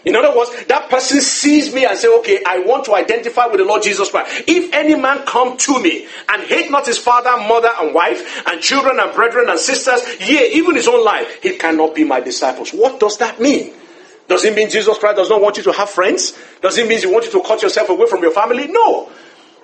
in 0.04 0.16
other 0.16 0.36
words, 0.36 0.50
that 0.66 0.88
person 0.88 1.20
sees 1.20 1.74
me 1.74 1.84
and 1.84 1.96
say, 1.98 2.08
okay, 2.20 2.42
I 2.46 2.60
want 2.60 2.86
to 2.86 2.94
identify 2.94 3.46
with 3.46 3.58
the 3.58 3.66
Lord 3.66 3.82
Jesus 3.82 4.10
Christ. 4.10 4.44
If 4.48 4.72
any 4.72 4.94
man 4.94 5.26
come 5.26 5.58
to 5.58 5.80
me 5.80 6.06
and 6.28 6.42
hate 6.42 6.70
not 6.70 6.86
his 6.86 6.96
father, 6.96 7.36
mother, 7.46 7.70
and 7.80 7.94
wife, 7.94 8.42
and 8.46 8.62
children, 8.62 8.98
and 8.98 9.14
brethren, 9.14 9.50
and 9.50 9.58
sisters, 9.58 10.02
yea, 10.20 10.52
even 10.54 10.74
his 10.74 10.88
own 10.88 11.04
life, 11.04 11.42
he 11.42 11.56
cannot 11.58 11.94
be 11.94 12.04
my 12.04 12.20
disciples. 12.20 12.70
What 12.70 12.98
does 12.98 13.18
that 13.18 13.40
mean? 13.40 13.74
Does 14.26 14.44
it 14.44 14.54
mean 14.54 14.70
Jesus 14.70 14.96
Christ 14.96 15.16
does 15.16 15.28
not 15.28 15.42
want 15.42 15.58
you 15.58 15.64
to 15.64 15.72
have 15.72 15.90
friends? 15.90 16.38
Does 16.62 16.78
it 16.78 16.88
mean 16.88 17.00
he 17.00 17.06
wants 17.06 17.26
you 17.26 17.40
to 17.40 17.46
cut 17.46 17.62
yourself 17.62 17.88
away 17.90 18.06
from 18.06 18.22
your 18.22 18.32
family? 18.32 18.68
No. 18.68 19.10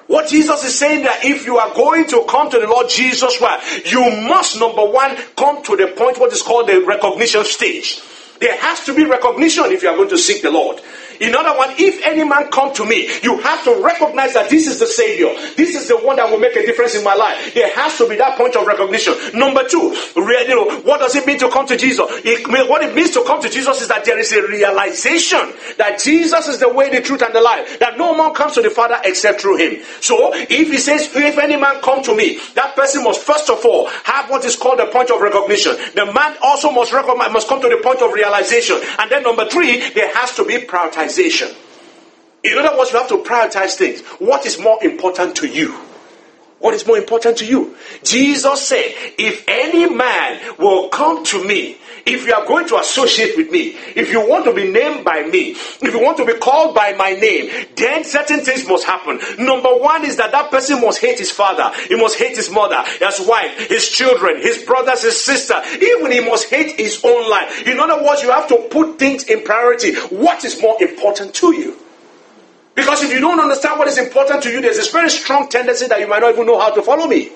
What 0.06 0.28
Jesus 0.28 0.62
is 0.64 0.78
saying 0.78 1.04
that 1.04 1.24
if 1.24 1.46
you 1.46 1.56
are 1.56 1.72
going 1.74 2.06
to 2.08 2.24
come 2.28 2.50
to 2.50 2.58
the 2.58 2.66
Lord 2.66 2.88
Jesus 2.88 3.38
Christ, 3.38 3.90
you 3.90 4.00
must, 4.28 4.60
number 4.60 4.84
one, 4.84 5.16
come 5.36 5.62
to 5.64 5.76
the 5.76 5.88
point 5.96 6.18
what 6.18 6.32
is 6.32 6.42
called 6.42 6.68
the 6.68 6.84
recognition 6.84 7.44
stage. 7.44 8.00
There 8.40 8.56
has 8.56 8.84
to 8.84 8.94
be 8.94 9.04
recognition 9.04 9.64
if 9.66 9.82
you 9.82 9.88
are 9.88 9.96
going 9.96 10.10
to 10.10 10.18
seek 10.18 10.42
the 10.42 10.50
Lord. 10.50 10.80
In 11.20 11.34
other 11.34 11.58
words, 11.58 11.74
if 11.78 12.04
any 12.04 12.24
man 12.24 12.50
come 12.50 12.72
to 12.74 12.84
me, 12.84 13.08
you 13.22 13.38
have 13.40 13.64
to 13.64 13.82
recognize 13.82 14.34
that 14.34 14.50
this 14.50 14.66
is 14.66 14.78
the 14.78 14.86
Savior. 14.86 15.34
This 15.56 15.74
is 15.74 15.88
the 15.88 15.96
one 15.96 16.16
that 16.16 16.30
will 16.30 16.38
make 16.38 16.56
a 16.56 16.64
difference 16.64 16.94
in 16.94 17.04
my 17.04 17.14
life. 17.14 17.54
There 17.54 17.72
has 17.74 17.96
to 17.98 18.08
be 18.08 18.16
that 18.16 18.36
point 18.36 18.56
of 18.56 18.66
recognition. 18.66 19.14
Number 19.34 19.66
two, 19.66 19.94
you 20.16 20.48
know, 20.48 20.80
what 20.80 21.00
does 21.00 21.14
it 21.16 21.26
mean 21.26 21.38
to 21.38 21.50
come 21.50 21.66
to 21.66 21.76
Jesus? 21.76 22.06
It, 22.24 22.46
what 22.68 22.82
it 22.82 22.94
means 22.94 23.12
to 23.12 23.24
come 23.24 23.40
to 23.42 23.48
Jesus 23.48 23.80
is 23.82 23.88
that 23.88 24.04
there 24.04 24.18
is 24.18 24.32
a 24.32 24.46
realization 24.46 25.40
that 25.78 26.00
Jesus 26.02 26.48
is 26.48 26.58
the 26.58 26.68
way, 26.68 26.90
the 26.90 27.00
truth, 27.00 27.22
and 27.22 27.34
the 27.34 27.40
life. 27.40 27.78
That 27.78 27.98
no 27.98 28.16
man 28.16 28.34
comes 28.34 28.54
to 28.54 28.62
the 28.62 28.70
Father 28.70 28.98
except 29.04 29.40
through 29.40 29.56
Him. 29.58 29.82
So, 30.00 30.32
if 30.34 30.70
He 30.70 30.78
says, 30.78 31.10
if 31.14 31.38
any 31.38 31.56
man 31.56 31.80
come 31.82 32.02
to 32.04 32.14
me, 32.14 32.38
that 32.54 32.76
person 32.76 33.04
must 33.04 33.22
first 33.22 33.50
of 33.50 33.64
all 33.64 33.88
have 34.04 34.30
what 34.30 34.44
is 34.44 34.56
called 34.56 34.78
the 34.78 34.86
point 34.86 35.10
of 35.10 35.20
recognition. 35.20 35.76
The 35.94 36.06
man 36.06 36.36
also 36.42 36.70
must 36.70 36.92
recognize, 36.92 37.32
must 37.32 37.48
come 37.48 37.60
to 37.62 37.68
the 37.68 37.80
point 37.82 38.02
of 38.02 38.12
realization. 38.12 38.80
And 38.98 39.10
then 39.10 39.22
number 39.22 39.48
three, 39.48 39.90
there 39.90 40.12
has 40.14 40.34
to 40.36 40.44
be 40.44 40.54
prioritization 40.58 41.05
prioritization. 41.06 41.54
In 42.44 42.58
other 42.58 42.76
words, 42.78 42.92
you 42.92 42.98
have 42.98 43.08
to 43.08 43.18
prioritize 43.18 43.74
things. 43.74 44.02
What 44.18 44.46
is 44.46 44.58
more 44.58 44.82
important 44.84 45.36
to 45.36 45.48
you? 45.48 45.72
What 46.58 46.74
is 46.74 46.86
more 46.86 46.96
important 46.96 47.38
to 47.38 47.46
you? 47.46 47.76
Jesus 48.02 48.66
said, 48.68 48.84
If 49.18 49.44
any 49.46 49.88
man 49.92 50.40
will 50.58 50.88
come 50.88 51.24
to 51.26 51.44
me, 51.44 51.78
if 52.06 52.24
you 52.24 52.32
are 52.32 52.46
going 52.46 52.66
to 52.68 52.78
associate 52.78 53.36
with 53.36 53.50
me, 53.50 53.76
if 53.96 54.12
you 54.12 54.26
want 54.26 54.44
to 54.44 54.54
be 54.54 54.70
named 54.70 55.04
by 55.04 55.24
me, 55.24 55.50
if 55.50 55.92
you 55.92 56.00
want 56.00 56.16
to 56.18 56.24
be 56.24 56.34
called 56.34 56.74
by 56.74 56.92
my 56.92 57.10
name, 57.12 57.66
then 57.74 58.04
certain 58.04 58.40
things 58.40 58.66
must 58.66 58.84
happen. 58.84 59.18
Number 59.44 59.74
one 59.76 60.04
is 60.04 60.16
that 60.16 60.30
that 60.30 60.50
person 60.50 60.80
must 60.80 61.00
hate 61.00 61.18
his 61.18 61.32
father, 61.32 61.72
he 61.88 61.96
must 61.96 62.16
hate 62.16 62.36
his 62.36 62.48
mother, 62.48 62.82
his 63.00 63.26
wife, 63.26 63.68
his 63.68 63.90
children, 63.90 64.40
his 64.40 64.62
brothers, 64.62 65.02
his 65.02 65.22
sister, 65.22 65.60
even 65.82 66.12
he 66.12 66.20
must 66.20 66.48
hate 66.48 66.78
his 66.78 67.04
own 67.04 67.28
life. 67.28 67.66
In 67.66 67.80
other 67.80 68.02
words, 68.04 68.22
you 68.22 68.30
have 68.30 68.46
to 68.48 68.68
put 68.70 68.98
things 68.98 69.24
in 69.24 69.42
priority. 69.42 69.96
What 69.96 70.44
is 70.44 70.62
more 70.62 70.80
important 70.80 71.34
to 71.34 71.54
you? 71.54 71.76
Because 72.76 73.02
if 73.02 73.10
you 73.10 73.20
don't 73.20 73.40
understand 73.40 73.78
what 73.78 73.88
is 73.88 73.98
important 73.98 74.42
to 74.44 74.50
you, 74.50 74.60
there's 74.60 74.76
this 74.76 74.92
very 74.92 75.10
strong 75.10 75.48
tendency 75.48 75.86
that 75.88 75.98
you 75.98 76.06
might 76.06 76.20
not 76.20 76.34
even 76.34 76.46
know 76.46 76.60
how 76.60 76.72
to 76.72 76.82
follow 76.82 77.06
me. 77.06 77.30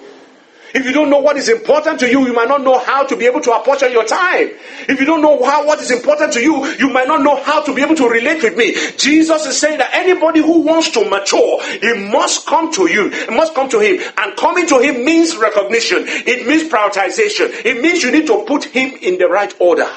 If 0.72 0.84
you 0.84 0.92
don't 0.92 1.10
know 1.10 1.18
what 1.18 1.36
is 1.36 1.48
important 1.48 2.00
to 2.00 2.10
you, 2.10 2.26
you 2.26 2.32
might 2.32 2.48
not 2.48 2.62
know 2.62 2.78
how 2.78 3.04
to 3.04 3.16
be 3.16 3.26
able 3.26 3.40
to 3.40 3.52
apportion 3.52 3.92
your 3.92 4.04
time. 4.04 4.50
If 4.88 5.00
you 5.00 5.06
don't 5.06 5.22
know 5.22 5.42
how 5.44 5.66
what 5.66 5.80
is 5.80 5.90
important 5.90 6.32
to 6.34 6.40
you, 6.40 6.66
you 6.76 6.90
might 6.90 7.08
not 7.08 7.22
know 7.22 7.42
how 7.42 7.62
to 7.62 7.74
be 7.74 7.82
able 7.82 7.96
to 7.96 8.08
relate 8.08 8.42
with 8.42 8.56
me. 8.56 8.74
Jesus 8.96 9.46
is 9.46 9.58
saying 9.58 9.78
that 9.78 9.90
anybody 9.92 10.40
who 10.40 10.60
wants 10.60 10.90
to 10.90 11.08
mature, 11.08 11.62
he 11.64 12.10
must 12.10 12.46
come 12.46 12.72
to 12.72 12.86
you. 12.86 13.10
It 13.10 13.30
must 13.30 13.54
come 13.54 13.68
to 13.70 13.80
him. 13.80 14.00
And 14.16 14.36
coming 14.36 14.66
to 14.68 14.78
him 14.78 15.04
means 15.04 15.36
recognition. 15.36 16.04
It 16.06 16.46
means 16.46 16.70
prioritization. 16.70 17.64
It 17.64 17.82
means 17.82 18.02
you 18.02 18.10
need 18.10 18.26
to 18.28 18.44
put 18.46 18.64
him 18.64 18.92
in 19.02 19.18
the 19.18 19.28
right 19.28 19.54
order. 19.60 19.88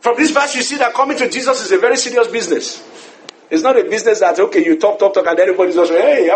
From 0.00 0.16
this 0.16 0.30
verse, 0.30 0.54
you 0.54 0.62
see 0.62 0.76
that 0.78 0.94
coming 0.94 1.16
to 1.18 1.28
Jesus 1.28 1.62
is 1.62 1.72
a 1.72 1.78
very 1.78 1.96
serious 1.96 2.28
business. 2.28 2.89
It's 3.50 3.62
not 3.62 3.76
a 3.78 3.82
business 3.82 4.20
that, 4.20 4.38
okay, 4.38 4.64
you 4.64 4.78
talk, 4.78 4.98
talk, 4.98 5.12
talk, 5.12 5.26
and 5.26 5.38
everybody's 5.38 5.74
just, 5.74 5.90
hey, 5.90 6.30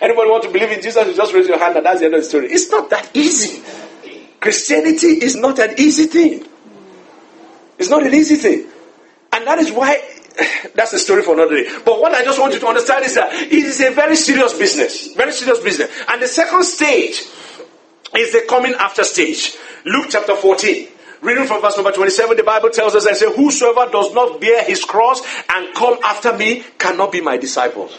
anybody 0.00 0.30
want 0.30 0.42
to 0.42 0.50
believe 0.50 0.72
in 0.72 0.82
Jesus, 0.82 1.06
you 1.06 1.14
just 1.14 1.32
raise 1.32 1.46
your 1.46 1.58
hand 1.58 1.76
and 1.76 1.86
that's 1.86 2.00
the 2.00 2.06
end 2.06 2.14
of 2.14 2.20
the 2.20 2.28
story. 2.28 2.48
It's 2.48 2.68
not 2.70 2.90
that 2.90 3.10
easy. 3.14 3.62
Christianity 4.40 5.24
is 5.24 5.36
not 5.36 5.58
an 5.60 5.74
easy 5.78 6.06
thing. 6.06 6.46
It's 7.78 7.88
not 7.88 8.04
an 8.04 8.12
easy 8.12 8.36
thing. 8.36 8.66
And 9.32 9.46
that 9.46 9.58
is 9.58 9.70
why, 9.70 10.02
that's 10.74 10.92
a 10.92 10.98
story 10.98 11.22
for 11.22 11.34
another 11.34 11.62
day. 11.62 11.70
But 11.84 12.00
what 12.00 12.12
I 12.12 12.24
just 12.24 12.40
want 12.40 12.52
you 12.52 12.60
to 12.60 12.66
understand 12.66 13.04
is 13.04 13.14
that 13.14 13.32
it 13.32 13.52
is 13.52 13.80
a 13.80 13.92
very 13.92 14.16
serious 14.16 14.58
business. 14.58 15.14
Very 15.14 15.32
serious 15.32 15.60
business. 15.60 15.90
And 16.08 16.20
the 16.20 16.28
second 16.28 16.64
stage 16.64 17.22
is 18.16 18.32
the 18.32 18.44
coming 18.48 18.74
after 18.74 19.04
stage. 19.04 19.56
Luke 19.84 20.06
chapter 20.10 20.34
14. 20.34 20.88
Reading 21.26 21.48
from 21.48 21.60
verse 21.60 21.76
number 21.76 21.90
27, 21.90 22.36
the 22.36 22.44
Bible 22.44 22.70
tells 22.70 22.94
us, 22.94 23.04
and 23.04 23.16
say, 23.16 23.26
Whosoever 23.34 23.90
does 23.90 24.14
not 24.14 24.40
bear 24.40 24.62
his 24.62 24.84
cross 24.84 25.20
and 25.48 25.74
come 25.74 25.98
after 26.04 26.36
me 26.38 26.62
cannot 26.78 27.10
be 27.10 27.20
my 27.20 27.36
disciples. 27.36 27.98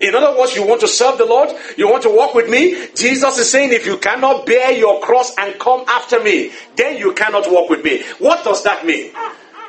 In 0.00 0.14
other 0.14 0.38
words, 0.38 0.56
you 0.56 0.66
want 0.66 0.80
to 0.80 0.88
serve 0.88 1.18
the 1.18 1.26
Lord, 1.26 1.50
you 1.76 1.90
want 1.90 2.04
to 2.04 2.08
walk 2.08 2.34
with 2.34 2.48
me. 2.48 2.88
Jesus 2.94 3.36
is 3.36 3.50
saying, 3.50 3.74
if 3.74 3.84
you 3.84 3.98
cannot 3.98 4.46
bear 4.46 4.72
your 4.72 5.02
cross 5.02 5.34
and 5.36 5.60
come 5.60 5.84
after 5.86 6.22
me, 6.24 6.52
then 6.74 6.96
you 6.96 7.12
cannot 7.12 7.52
walk 7.52 7.68
with 7.68 7.84
me. 7.84 8.02
What 8.18 8.42
does 8.44 8.64
that 8.64 8.86
mean? 8.86 9.12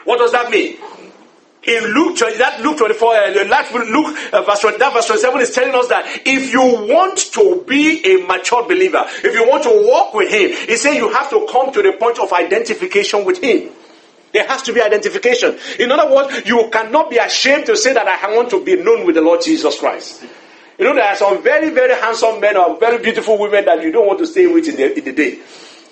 What 0.05 0.19
does 0.19 0.31
that 0.31 0.49
mean? 0.49 0.77
In 1.67 1.93
Luke, 1.93 2.17
that 2.17 2.61
Luke 2.61 2.77
24, 2.77 3.15
uh, 3.15 3.29
Luke 3.85 4.33
uh, 4.33 4.41
verse, 4.43 4.61
that 4.61 4.93
verse 4.93 5.07
27 5.07 5.41
is 5.41 5.51
telling 5.51 5.75
us 5.75 5.87
that 5.87 6.05
if 6.25 6.51
you 6.51 6.61
want 6.61 7.17
to 7.33 7.63
be 7.67 8.05
a 8.05 8.25
mature 8.27 8.63
believer, 8.63 9.03
if 9.23 9.33
you 9.33 9.47
want 9.49 9.63
to 9.63 9.87
walk 9.87 10.13
with 10.13 10.31
Him, 10.31 10.51
He's 10.67 10.81
saying 10.81 10.97
you 10.97 11.11
have 11.11 11.29
to 11.31 11.47
come 11.51 11.71
to 11.73 11.81
the 11.81 11.93
point 11.93 12.19
of 12.19 12.31
identification 12.33 13.25
with 13.25 13.41
Him. 13.41 13.71
There 14.31 14.45
has 14.47 14.61
to 14.63 14.73
be 14.73 14.81
identification. 14.81 15.57
In 15.79 15.91
other 15.91 16.13
words, 16.13 16.45
you 16.45 16.69
cannot 16.71 17.09
be 17.09 17.17
ashamed 17.17 17.67
to 17.67 17.77
say 17.77 17.93
that 17.93 18.07
I 18.07 18.35
want 18.35 18.49
to 18.49 18.63
be 18.63 18.75
known 18.75 19.05
with 19.05 19.15
the 19.15 19.21
Lord 19.21 19.41
Jesus 19.41 19.79
Christ. 19.79 20.25
You 20.77 20.83
know, 20.83 20.93
there 20.93 21.05
are 21.05 21.15
some 21.15 21.41
very, 21.41 21.69
very 21.69 21.95
handsome 21.95 22.41
men 22.41 22.57
or 22.57 22.77
very 22.77 23.01
beautiful 23.01 23.37
women 23.39 23.63
that 23.63 23.81
you 23.81 23.91
don't 23.91 24.05
want 24.05 24.19
to 24.19 24.27
stay 24.27 24.45
with 24.45 24.67
in 24.67 24.75
the, 24.75 24.97
in 24.97 25.05
the 25.05 25.13
day. 25.13 25.39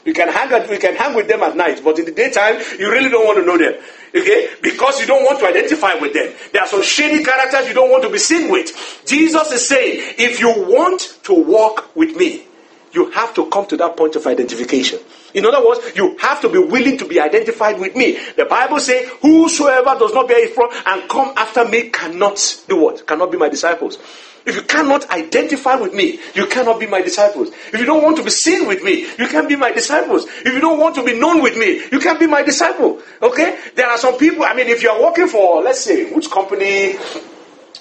You 0.05 0.13
can 0.13 0.29
hang 0.29 0.51
at, 0.51 0.69
you 0.69 0.79
can 0.79 0.95
hang 0.95 1.15
with 1.15 1.27
them 1.27 1.41
at 1.41 1.55
night, 1.55 1.81
but 1.83 1.97
in 1.97 2.05
the 2.05 2.11
daytime, 2.11 2.61
you 2.77 2.91
really 2.91 3.09
don't 3.09 3.25
want 3.25 3.39
to 3.39 3.45
know 3.45 3.57
them. 3.57 3.81
Okay? 4.15 4.49
Because 4.61 4.99
you 4.99 5.07
don't 5.07 5.23
want 5.23 5.39
to 5.39 5.47
identify 5.47 5.95
with 5.95 6.13
them. 6.13 6.33
There 6.51 6.61
are 6.61 6.67
some 6.67 6.83
shady 6.83 7.23
characters 7.23 7.67
you 7.67 7.73
don't 7.73 7.89
want 7.89 8.03
to 8.03 8.09
be 8.09 8.19
seen 8.19 8.51
with. 8.51 9.03
Jesus 9.05 9.51
is 9.51 9.67
saying, 9.67 10.15
if 10.17 10.39
you 10.39 10.49
want 10.67 11.19
to 11.23 11.33
walk 11.33 11.95
with 11.95 12.15
me, 12.15 12.45
you 12.93 13.09
have 13.11 13.33
to 13.33 13.49
come 13.49 13.65
to 13.67 13.77
that 13.77 13.97
point 13.97 14.15
of 14.15 14.27
identification. 14.27 14.99
In 15.33 15.45
other 15.45 15.65
words, 15.65 15.95
you 15.95 16.15
have 16.19 16.41
to 16.41 16.49
be 16.49 16.59
willing 16.59 16.97
to 16.99 17.05
be 17.05 17.19
identified 17.19 17.79
with 17.79 17.95
me. 17.95 18.19
The 18.35 18.45
Bible 18.45 18.79
says, 18.79 19.09
Whosoever 19.21 19.97
does 19.97 20.13
not 20.13 20.27
bear 20.27 20.45
his 20.45 20.55
cross 20.55 20.75
and 20.85 21.09
come 21.09 21.33
after 21.35 21.65
me 21.65 21.89
cannot 21.89 22.63
do 22.67 22.77
what? 22.77 23.07
Cannot 23.07 23.31
be 23.31 23.37
my 23.37 23.49
disciples. 23.49 23.97
If 24.45 24.55
you 24.55 24.61
cannot 24.63 25.09
identify 25.09 25.75
with 25.75 25.93
me, 25.93 26.19
you 26.35 26.47
cannot 26.47 26.79
be 26.79 26.85
my 26.85 27.01
disciples. 27.01 27.49
If 27.71 27.79
you 27.79 27.85
don't 27.85 28.03
want 28.03 28.17
to 28.17 28.23
be 28.23 28.29
seen 28.29 28.67
with 28.67 28.83
me, 28.83 29.07
you 29.17 29.27
can't 29.27 29.47
be 29.47 29.55
my 29.55 29.71
disciples. 29.71 30.25
If 30.25 30.53
you 30.53 30.59
don't 30.59 30.79
want 30.79 30.95
to 30.95 31.03
be 31.03 31.17
known 31.17 31.41
with 31.41 31.57
me, 31.57 31.81
you 31.91 31.99
can't 31.99 32.19
be 32.19 32.27
my 32.27 32.43
disciple. 32.43 33.01
Okay? 33.21 33.57
There 33.75 33.87
are 33.87 33.97
some 33.97 34.17
people, 34.17 34.43
I 34.43 34.53
mean, 34.53 34.67
if 34.67 34.83
you 34.83 34.89
are 34.89 35.01
working 35.01 35.27
for, 35.27 35.61
let's 35.61 35.81
say, 35.81 36.13
which 36.13 36.29
company 36.29 36.97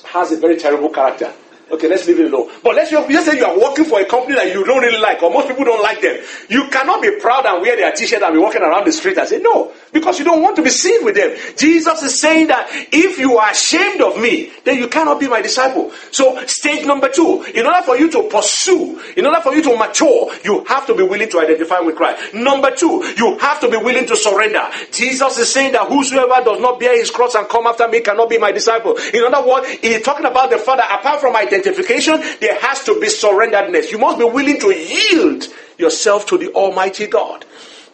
has 0.05 0.31
a 0.31 0.37
very 0.37 0.57
terrible 0.57 0.91
character? 0.91 1.33
Okay, 1.71 1.89
let's 1.89 2.07
leave 2.07 2.21
it 2.21 2.33
alone. 2.33 2.51
But 2.63 2.75
let's 2.75 2.91
just 2.91 3.27
say 3.27 3.39
you 3.39 3.45
are 3.47 3.59
working 3.59 3.87
for 3.87 3.99
a 3.99 4.05
company 4.05 4.35
that 4.35 4.53
you 4.53 4.63
don't 4.65 4.83
really 4.83 5.01
like, 5.01 5.23
or 5.23 5.31
most 5.31 5.49
people 5.49 5.65
don't 5.65 5.83
like 5.83 6.03
them. 6.03 6.19
You 6.51 6.69
cannot 6.69 7.01
be 7.01 7.19
proud 7.19 7.47
and 7.47 7.63
wear 7.63 7.77
their 7.77 7.93
t-shirt 7.93 8.23
and 8.23 8.35
be 8.35 8.39
walking 8.39 8.61
around 8.61 8.87
the 8.87 8.93
street 8.93 9.17
and 9.17 9.27
say, 9.27 9.39
no, 9.39 9.73
because 9.91 10.19
you 10.19 10.25
don't 10.25 10.43
want 10.43 10.57
to 10.57 10.63
be 10.63 10.69
seen 10.69 11.03
with 11.03 11.15
them. 11.15 11.35
Jesus 11.57 12.03
is 12.03 12.21
saying 12.21 12.49
that 12.49 12.69
if 12.93 13.19
you 13.19 13.39
are 13.39 13.51
ashamed 13.51 14.03
of 14.03 14.21
me, 14.21 14.53
then 14.65 14.77
you 14.77 14.89
cannot 14.89 15.19
be 15.19 15.29
my 15.29 15.41
disciple. 15.41 15.93
So, 16.11 16.45
stage 16.47 16.85
number 16.85 17.09
two, 17.09 17.43
in 17.55 17.65
order 17.65 17.83
for 17.83 17.97
you 17.97 18.11
to 18.11 18.29
pursue, 18.29 19.01
in 19.17 19.25
order 19.25 19.41
for 19.41 19.55
you 19.55 19.63
to 19.63 19.77
mature, 19.77 20.31
you 20.45 20.65
have 20.65 20.87
to 20.89 20.95
be 20.95 21.03
willing 21.03 21.31
to 21.31 21.41
identify 21.41 21.81
with 21.81 21.97
Christ. 21.97 22.35
Number 22.35 22.71
two, 22.71 23.03
you 23.17 23.39
have 23.39 23.61
to 23.61 23.71
be 23.71 23.79
willing 23.79 24.07
to 24.09 24.17
surrender. 24.17 24.63
Jesus 24.93 25.39
is 25.39 25.51
saying 25.51 25.73
that 25.73 25.89
whosoever 25.89 26.45
does 26.45 26.61
not 26.61 26.79
bear 26.79 26.99
his 26.99 27.11
cross 27.11 27.35
and 27.35 27.49
come 27.49 27.67
after 27.67 27.89
me 27.89 28.01
cannot 28.01 28.29
be 28.29 28.37
my 28.37 28.53
disciple. 28.53 28.97
In 29.15 29.25
other 29.25 29.49
words, 29.49 29.69
he's 29.81 30.03
talking 30.03 30.27
about 30.27 30.51
the 30.51 30.59
Father, 30.59 30.83
apart 30.83 31.21
from 31.21 31.35
identifying 31.35 31.52
identification, 31.55 32.21
there 32.41 32.59
has 32.61 32.85
to 32.85 33.01
be 33.01 33.07
surrenderedness. 33.07 33.91
You 33.91 33.99
must 33.99 34.19
be 34.19 34.25
willing 34.25 34.59
to 34.61 34.69
yield 34.69 35.47
yourself 35.79 36.27
to 36.27 36.39
the 36.39 36.53
Almighty 36.53 37.07
God. 37.07 37.45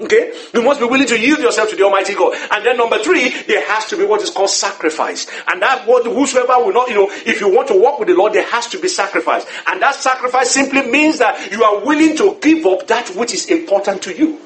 Okay? 0.01 0.33
You 0.55 0.63
must 0.63 0.79
be 0.79 0.87
willing 0.87 1.09
to 1.09 1.19
yield 1.19 1.41
yourself 1.41 1.71
to 1.71 1.77
the 1.77 1.83
Almighty 1.83 2.15
God. 2.15 2.37
And 2.53 2.65
then 2.65 2.77
number 2.77 2.99
three, 2.99 3.31
there 3.43 3.67
has 3.67 3.87
to 3.87 3.97
be 3.97 4.05
what 4.05 4.23
is 4.23 4.31
called 4.31 4.51
sacrifice. 4.51 5.27
And 5.49 5.61
that 5.63 5.87
what 5.87 6.07
whosoever 6.07 6.65
will 6.65 6.73
not, 6.73 6.89
you 6.89 6.95
know, 6.95 7.09
if 7.11 7.41
you 7.41 7.53
want 7.53 7.69
to 7.69 7.81
walk 7.81 7.99
with 7.99 8.09
the 8.09 8.15
Lord, 8.15 8.33
there 8.33 8.47
has 8.47 8.69
to 8.69 8.81
be 8.81 8.89
sacrifice. 8.89 9.45
And 9.67 9.83
that 9.83 9.97
sacrifice 9.97 10.51
simply 10.51 10.83
means 10.83 11.19
that 11.19 11.51
you 11.51 11.65
are 11.65 11.85
willing 11.85 12.17
to 12.19 12.39
give 12.41 12.65
up 12.67 12.87
that 12.87 13.09
which 13.17 13.35
is 13.35 13.47
important 13.51 14.03
to 14.03 14.17
you. 14.17 14.41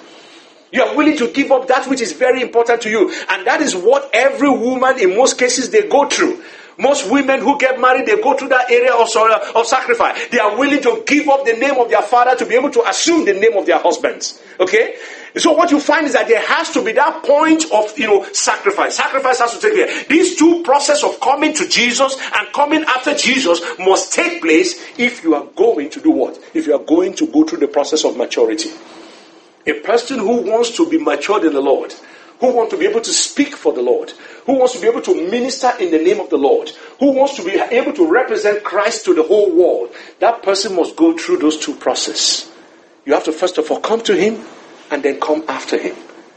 You 0.72 0.82
are 0.82 0.96
willing 0.96 1.18
to 1.18 1.30
give 1.30 1.52
up 1.52 1.68
that 1.68 1.86
which 1.86 2.00
is 2.00 2.12
very 2.12 2.40
important 2.40 2.80
to 2.82 2.90
you. 2.90 3.12
And 3.28 3.46
that 3.46 3.60
is 3.60 3.76
what 3.76 4.08
every 4.14 4.48
woman, 4.48 4.98
in 4.98 5.16
most 5.18 5.38
cases, 5.38 5.68
they 5.68 5.86
go 5.86 6.08
through. 6.08 6.42
Most 6.82 7.08
women 7.08 7.40
who 7.40 7.56
get 7.58 7.80
married, 7.80 8.06
they 8.06 8.20
go 8.20 8.36
through 8.36 8.48
that 8.48 8.68
area 8.68 8.92
of, 8.92 9.08
of 9.54 9.66
sacrifice. 9.66 10.28
They 10.28 10.40
are 10.40 10.58
willing 10.58 10.82
to 10.82 11.04
give 11.06 11.28
up 11.28 11.44
the 11.44 11.52
name 11.52 11.76
of 11.78 11.88
their 11.88 12.02
father 12.02 12.34
to 12.34 12.44
be 12.44 12.56
able 12.56 12.70
to 12.70 12.88
assume 12.88 13.24
the 13.24 13.34
name 13.34 13.56
of 13.56 13.66
their 13.66 13.78
husbands. 13.78 14.42
Okay? 14.58 14.96
So 15.36 15.52
what 15.52 15.70
you 15.70 15.78
find 15.78 16.06
is 16.06 16.12
that 16.12 16.26
there 16.26 16.44
has 16.44 16.70
to 16.72 16.84
be 16.84 16.90
that 16.92 17.22
point 17.22 17.64
of 17.72 17.96
you 17.96 18.06
know 18.06 18.24
sacrifice. 18.32 18.96
Sacrifice 18.96 19.38
has 19.38 19.56
to 19.56 19.60
take 19.60 19.74
place. 19.74 20.06
These 20.08 20.36
two 20.36 20.62
process 20.64 21.04
of 21.04 21.20
coming 21.20 21.54
to 21.54 21.68
Jesus 21.68 22.16
and 22.36 22.52
coming 22.52 22.84
after 22.84 23.14
Jesus 23.14 23.62
must 23.78 24.12
take 24.12 24.42
place 24.42 24.98
if 24.98 25.22
you 25.22 25.36
are 25.36 25.46
going 25.54 25.88
to 25.90 26.00
do 26.00 26.10
what? 26.10 26.38
If 26.52 26.66
you 26.66 26.74
are 26.74 26.84
going 26.84 27.14
to 27.14 27.28
go 27.28 27.44
through 27.44 27.60
the 27.60 27.68
process 27.68 28.04
of 28.04 28.16
maturity. 28.16 28.70
A 29.66 29.74
person 29.80 30.18
who 30.18 30.42
wants 30.42 30.76
to 30.76 30.90
be 30.90 30.98
matured 30.98 31.44
in 31.44 31.54
the 31.54 31.60
Lord, 31.60 31.94
who 32.42 32.50
wants 32.56 32.72
to 32.72 32.76
be 32.76 32.86
able 32.86 33.00
to 33.00 33.12
speak 33.12 33.54
for 33.54 33.72
the 33.72 33.80
Lord, 33.80 34.10
who 34.46 34.58
wants 34.58 34.74
to 34.74 34.80
be 34.80 34.88
able 34.88 35.00
to 35.02 35.30
minister 35.30 35.72
in 35.78 35.92
the 35.92 36.02
name 36.02 36.18
of 36.18 36.28
the 36.28 36.36
Lord, 36.36 36.70
who 36.98 37.12
wants 37.12 37.36
to 37.36 37.44
be 37.44 37.52
able 37.52 37.92
to 37.92 38.10
represent 38.10 38.64
Christ 38.64 39.04
to 39.04 39.14
the 39.14 39.22
whole 39.22 39.54
world, 39.54 39.94
that 40.18 40.42
person 40.42 40.74
must 40.74 40.96
go 40.96 41.16
through 41.16 41.36
those 41.36 41.56
two 41.56 41.76
processes. 41.76 42.50
You 43.04 43.14
have 43.14 43.22
to 43.24 43.32
first 43.32 43.58
of 43.58 43.70
all 43.70 43.78
come 43.78 44.00
to 44.02 44.16
him 44.16 44.44
and 44.90 45.04
then 45.04 45.20
come 45.20 45.44
after 45.46 45.78
him. 45.78 45.94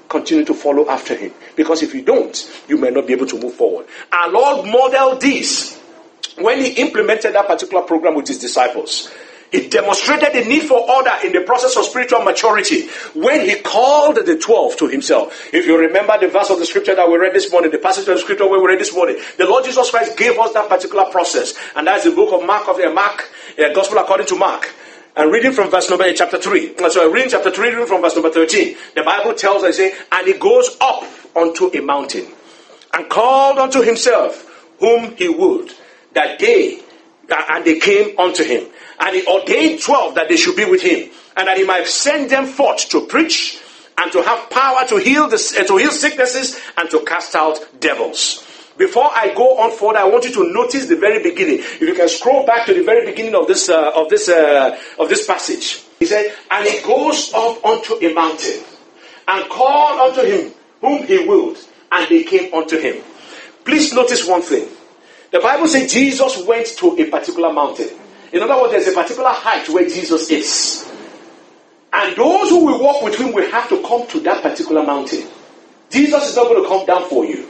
Continue 0.08 0.46
to 0.46 0.54
follow 0.54 0.88
after 0.88 1.16
him. 1.16 1.34
Because 1.56 1.82
if 1.82 1.96
you 1.96 2.04
don't, 2.04 2.38
you 2.68 2.78
may 2.78 2.92
not 2.92 3.08
be 3.08 3.14
able 3.14 3.26
to 3.26 3.42
move 3.42 3.56
forward. 3.56 3.88
Our 4.12 4.30
Lord 4.30 4.68
modeled 4.68 5.22
this 5.22 5.76
when 6.38 6.60
he 6.60 6.74
implemented 6.74 7.34
that 7.34 7.48
particular 7.48 7.82
program 7.82 8.14
with 8.14 8.28
his 8.28 8.38
disciples. 8.38 9.12
He 9.52 9.70
demonstrated 9.70 10.34
the 10.34 10.48
need 10.48 10.64
for 10.64 10.80
order 10.90 11.14
in 11.24 11.32
the 11.32 11.42
process 11.42 11.78
of 11.78 11.86
spiritual 11.86 12.24
maturity 12.24 12.88
when 13.14 13.48
he 13.48 13.60
called 13.62 14.16
the 14.18 14.38
12 14.38 14.78
to 14.78 14.88
himself. 14.88 15.54
If 15.54 15.66
you 15.66 15.78
remember 15.78 16.18
the 16.20 16.28
verse 16.28 16.50
of 16.50 16.60
the 16.60 16.66
scripture 16.66 16.96
that 16.96 17.10
we 17.10 17.18
read 17.18 17.34
this 17.34 17.52
morning, 17.52 17.72
the 17.72 17.78
passage 17.78 18.08
of 18.08 18.16
the 18.16 18.20
scripture 18.20 18.48
where 18.48 18.60
we 18.60 18.68
read 18.68 18.80
this 18.80 18.94
morning, 18.94 19.18
the 19.38 19.46
Lord 19.46 19.66
Jesus 19.66 19.90
Christ 19.90 20.18
gave 20.18 20.38
us 20.38 20.54
that 20.54 20.68
particular 20.68 21.06
process. 21.06 21.54
And 21.76 21.88
that's 21.88 22.04
the 22.04 22.12
book 22.12 22.34
of 22.34 22.46
Mark 22.46 22.68
of 22.68 22.78
the 22.78 22.90
uh, 22.90 22.94
Mark, 22.94 23.30
uh, 23.58 23.74
Gospel 23.74 24.00
according 24.00 24.28
to 24.28 24.36
Mark. 24.36 24.74
And 25.16 25.32
reading 25.32 25.54
from 25.54 25.72
verse 25.72 25.90
number 25.90 26.12
chapter 26.14 26.38
3. 26.38 26.76
So 26.90 27.10
reading 27.10 27.30
chapter 27.30 27.50
3, 27.50 27.70
reading 27.70 27.86
from 27.86 28.02
verse 28.02 28.16
number 28.16 28.32
13. 28.32 28.76
The 28.96 29.04
Bible 29.04 29.34
tells 29.34 29.64
us, 29.64 29.78
say, 29.78 29.94
and 30.12 30.28
he 30.28 30.34
goes 30.34 30.76
up 30.82 31.04
onto 31.36 31.68
a 31.68 31.82
mountain 31.82 32.28
and 32.94 33.10
called 33.10 33.60
unto 33.60 33.82
himself 33.82 34.46
whom 34.80 35.16
he 35.16 35.30
would, 35.30 35.72
that 36.14 36.40
they, 36.40 36.80
and 37.30 37.66
they 37.66 37.80
came 37.80 38.18
unto 38.20 38.44
him. 38.44 38.68
And 39.00 39.16
he 39.16 39.26
ordained 39.26 39.82
12 39.82 40.16
that 40.16 40.30
they 40.30 40.38
should 40.38 40.56
be 40.56 40.66
with 40.66 40.82
him, 40.82 41.10
and 41.36 41.48
that 41.48 41.58
he 41.58 41.66
might 41.66 41.88
send 41.88 42.30
them 42.30 42.46
forth 42.46 42.90
to 42.90 43.06
preach 43.08 43.60
and 43.98 44.12
to 44.12 44.22
have 44.22 44.50
power 44.50 44.86
to 44.88 44.98
heal, 44.98 45.28
the, 45.28 45.38
to 45.68 45.78
heal 45.78 45.92
sicknesses 45.92 46.60
and 46.78 46.90
to 46.90 47.04
cast 47.06 47.36
out 47.36 47.60
devils. 47.80 48.46
Before 48.78 49.10
I 49.16 49.34
go 49.34 49.58
on 49.60 49.72
further, 49.72 50.00
I 50.00 50.04
want 50.04 50.26
you 50.26 50.34
to 50.34 50.52
notice 50.52 50.88
the 50.88 50.98
very 50.98 51.24
beginning. 51.24 51.60
If 51.60 51.82
you 51.82 51.94
can 51.94 52.10
scroll 52.10 52.46
back 52.46 52.66
to 52.66 52.74
the 52.74 52.84
very 52.84 53.06
beginning 53.06 53.34
of 53.34 53.48
this 53.48 53.70
uh, 53.70 53.92
of 53.96 54.10
this 54.10 54.28
uh, 54.28 54.78
of 55.00 55.08
this 55.08 55.26
passage, 55.26 55.82
he 55.98 56.06
said, 56.06 56.36
"And 56.52 56.68
he 56.68 56.82
goes 56.82 57.32
up 57.34 57.64
unto 57.64 57.94
a 57.94 58.14
mountain, 58.14 58.64
and 59.30 59.50
called 59.50 60.12
unto 60.12 60.30
him 60.30 60.52
whom 60.82 61.08
he 61.08 61.26
willed, 61.26 61.58
and 61.90 62.10
they 62.10 62.24
came 62.24 62.54
unto 62.54 62.78
him." 62.78 63.02
Please 63.64 63.94
notice 63.94 64.28
one 64.28 64.42
thing. 64.42 64.68
The 65.32 65.40
Bible 65.40 65.68
says 65.68 65.92
Jesus 65.92 66.46
went 66.46 66.68
to 66.78 66.98
a 66.98 67.06
particular 67.10 67.52
mountain. 67.52 67.90
In 68.32 68.42
other 68.42 68.62
words, 68.62 68.74
there's 68.74 68.88
a 68.88 68.94
particular 68.94 69.30
height 69.30 69.68
where 69.70 69.88
Jesus 69.88 70.30
is. 70.30 70.92
And 71.94 72.16
those 72.16 72.50
who 72.50 72.66
will 72.66 72.82
walk 72.82 73.02
with 73.02 73.16
him 73.16 73.32
will 73.32 73.50
have 73.52 73.70
to 73.70 73.82
come 73.82 74.06
to 74.08 74.20
that 74.22 74.42
particular 74.42 74.84
mountain. 74.84 75.26
Jesus 75.90 76.30
is 76.30 76.36
not 76.36 76.48
going 76.48 76.62
to 76.62 76.68
come 76.68 76.86
down 76.86 77.08
for 77.10 77.26
you. 77.26 77.48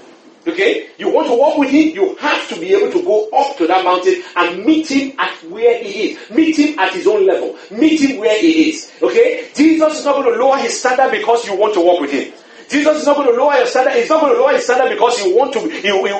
Okay? 0.47 0.89
You 0.99 1.09
want 1.09 1.27
to 1.27 1.33
walk 1.33 1.57
with 1.57 1.71
him, 1.71 1.95
you 1.95 2.15
have 2.17 2.47
to 2.49 2.59
be 2.59 2.73
able 2.73 2.91
to 2.91 3.03
go 3.03 3.29
up 3.29 3.57
to 3.57 3.67
that 3.67 3.83
mountain 3.83 4.21
and 4.35 4.63
meet 4.63 4.87
him 4.87 5.19
at 5.19 5.33
where 5.45 5.83
he 5.83 6.11
is. 6.11 6.29
Meet 6.29 6.57
him 6.57 6.79
at 6.79 6.93
his 6.93 7.07
own 7.07 7.25
level. 7.25 7.57
Meet 7.71 8.01
him 8.01 8.19
where 8.19 8.39
he 8.39 8.69
is. 8.69 8.91
Okay? 9.01 9.49
Jesus 9.55 9.99
is 9.99 10.05
not 10.05 10.15
going 10.15 10.31
to 10.33 10.39
lower 10.39 10.57
his 10.57 10.79
standard 10.79 11.11
because 11.11 11.47
you 11.47 11.55
want 11.55 11.73
to 11.73 11.81
walk 11.81 12.01
with 12.01 12.11
him. 12.11 12.31
Jesus 12.69 13.01
is 13.01 13.05
not 13.05 13.15
going 13.15 13.31
to 13.31 13.39
lower 13.39 13.55
your 13.55 13.65
standard. 13.65 13.93
He's 13.93 14.09
not 14.09 14.21
going 14.21 14.33
to 14.33 14.41
lower 14.41 14.53
his 14.53 14.63
standard 14.63 14.89
because 14.89 15.23
you 15.23 15.35
want 15.35 15.53
to, 15.53 15.59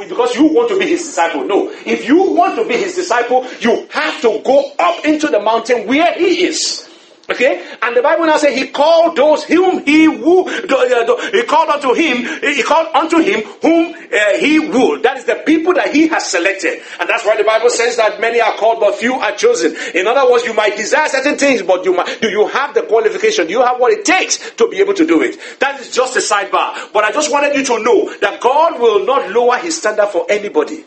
because 0.08 0.36
you 0.36 0.46
want 0.46 0.70
to 0.70 0.80
be 0.80 0.88
his 0.88 1.04
disciple. 1.04 1.44
No. 1.46 1.72
If 1.86 2.08
you 2.08 2.32
want 2.32 2.56
to 2.56 2.68
be 2.68 2.76
his 2.76 2.96
disciple, 2.96 3.46
you 3.60 3.88
have 3.92 4.22
to 4.22 4.42
go 4.44 4.72
up 4.78 5.06
into 5.06 5.28
the 5.28 5.40
mountain 5.40 5.88
where 5.88 6.14
he 6.14 6.46
is. 6.46 6.85
Okay, 7.28 7.76
and 7.82 7.98
the 7.98 8.04
Bible 8.04 8.28
now 8.28 8.38
says 8.38 8.56
he 8.56 8.68
called 8.68 9.16
those 9.16 9.44
whom 9.44 9.84
he 9.84 10.06
who 10.06 10.48
he 10.48 11.44
called 11.44 11.70
unto 11.70 11.94
him. 11.94 12.18
He 12.42 12.62
called 12.62 12.94
unto 12.94 13.18
him 13.18 13.42
whom 13.64 13.96
uh, 13.96 14.38
he 14.38 14.60
would. 14.60 15.02
That 15.02 15.18
is 15.18 15.26
the 15.26 15.42
people 15.44 15.74
that 15.74 15.92
he 15.92 16.08
has 16.10 16.30
selected, 16.30 16.84
and 17.00 17.10
that's 17.10 17.26
why 17.26 17.36
the 17.36 17.44
Bible 17.44 17.72
says 17.72 17.98
that 17.98 18.22
many 18.22 18.40
are 18.40 18.54
called, 18.58 18.80
but 18.80 18.94
few 18.96 19.16
are 19.16 19.32
chosen. 19.32 19.76
In 19.96 20.06
other 20.06 20.32
words, 20.32 20.46
you 20.46 20.54
might 20.54 20.78
desire 20.78 21.10
certain 21.10 21.36
things, 21.36 21.64
but 21.64 21.84
you 21.84 21.96
might, 21.96 22.22
do 22.22 22.30
you 22.30 22.48
have 22.48 22.76
the 22.76 22.84
qualification? 22.84 23.48
Do 23.48 23.54
you 23.54 23.64
have 23.64 23.80
what 23.80 23.92
it 23.92 24.06
takes 24.06 24.52
to 24.58 24.70
be 24.70 24.78
able 24.80 24.94
to 24.94 25.08
do 25.08 25.24
it? 25.24 25.60
That 25.60 25.80
is 25.80 25.90
just 25.90 26.16
a 26.16 26.20
sidebar. 26.20 26.94
But 26.94 27.06
I 27.06 27.12
just 27.12 27.32
wanted 27.32 27.56
you 27.56 27.64
to 27.66 27.84
know 27.84 28.16
that 28.20 28.40
God 28.40 28.80
will 28.80 29.04
not 29.04 29.32
lower 29.32 29.58
His 29.58 29.76
standard 29.76 30.10
for 30.10 30.28
anybody. 30.30 30.86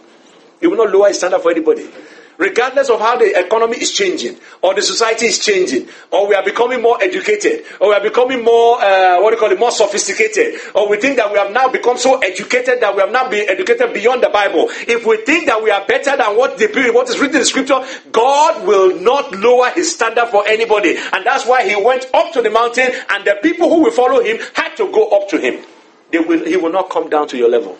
He 0.61 0.69
will 0.69 0.77
not 0.77 0.91
lower 0.91 1.09
His 1.09 1.19
standard 1.19 1.41
for 1.41 1.51
anybody 1.51 1.91
regardless 2.39 2.89
of 2.89 3.01
how 3.01 3.17
the 3.17 3.39
economy 3.39 3.77
is 3.77 3.93
changing, 3.93 4.39
or 4.63 4.75
the 4.75 4.81
society 4.81 5.27
is 5.27 5.39
changing, 5.45 5.89
or 6.11 6.29
we 6.29 6.35
are 6.35 6.45
becoming 6.45 6.81
more 6.81 6.97
educated, 7.03 7.65
or 7.81 7.89
we 7.89 7.95
are 7.95 8.01
becoming 8.01 8.43
more, 8.43 8.81
uh, 8.81 9.21
what 9.21 9.31
do 9.31 9.37
you 9.37 9.41
call 9.41 9.51
it, 9.51 9.59
more 9.59 9.73
sophisticated, 9.73 10.61
or 10.75 10.89
we 10.89 10.97
think 10.97 11.17
that 11.17 11.31
we 11.31 11.39
have 11.39 11.53
now 11.53 11.69
become 11.69 11.99
so 11.99 12.19
educated 12.21 12.81
that 12.81 12.95
we 12.95 13.01
have 13.01 13.11
now 13.11 13.29
been 13.29 13.49
educated 13.49 13.93
beyond 13.93 14.23
the 14.23 14.31
Bible. 14.31 14.69
If 14.87 15.05
we 15.05 15.19
think 15.19 15.47
that 15.47 15.63
we 15.63 15.71
are 15.71 15.85
better 15.87 16.17
than 16.17 16.37
what, 16.37 16.57
the, 16.59 16.91
what 16.95 17.09
is 17.09 17.19
written 17.19 17.39
in 17.39 17.45
scripture, 17.45 17.85
God 18.13 18.67
will 18.67 19.01
not 19.01 19.33
lower 19.33 19.71
his 19.71 19.93
standard 19.93 20.29
for 20.29 20.47
anybody. 20.47 20.97
And 21.13 21.27
that's 21.27 21.45
why 21.45 21.69
he 21.69 21.75
went 21.75 22.07
up 22.15 22.33
to 22.35 22.43
the 22.43 22.51
mountain, 22.51 22.91
and 23.11 23.25
the 23.25 23.37
people 23.43 23.69
who 23.69 23.83
will 23.83 23.91
follow 23.91 24.23
him 24.23 24.39
had 24.55 24.77
to 24.77 24.91
go 24.93 25.09
up 25.09 25.29
to 25.31 25.39
him. 25.39 25.65
Will, 26.13 26.45
he 26.47 26.57
will 26.57 26.73
not 26.73 26.89
come 26.89 27.11
down 27.11 27.29
to 27.29 27.37
your 27.37 27.51
level. 27.51 27.77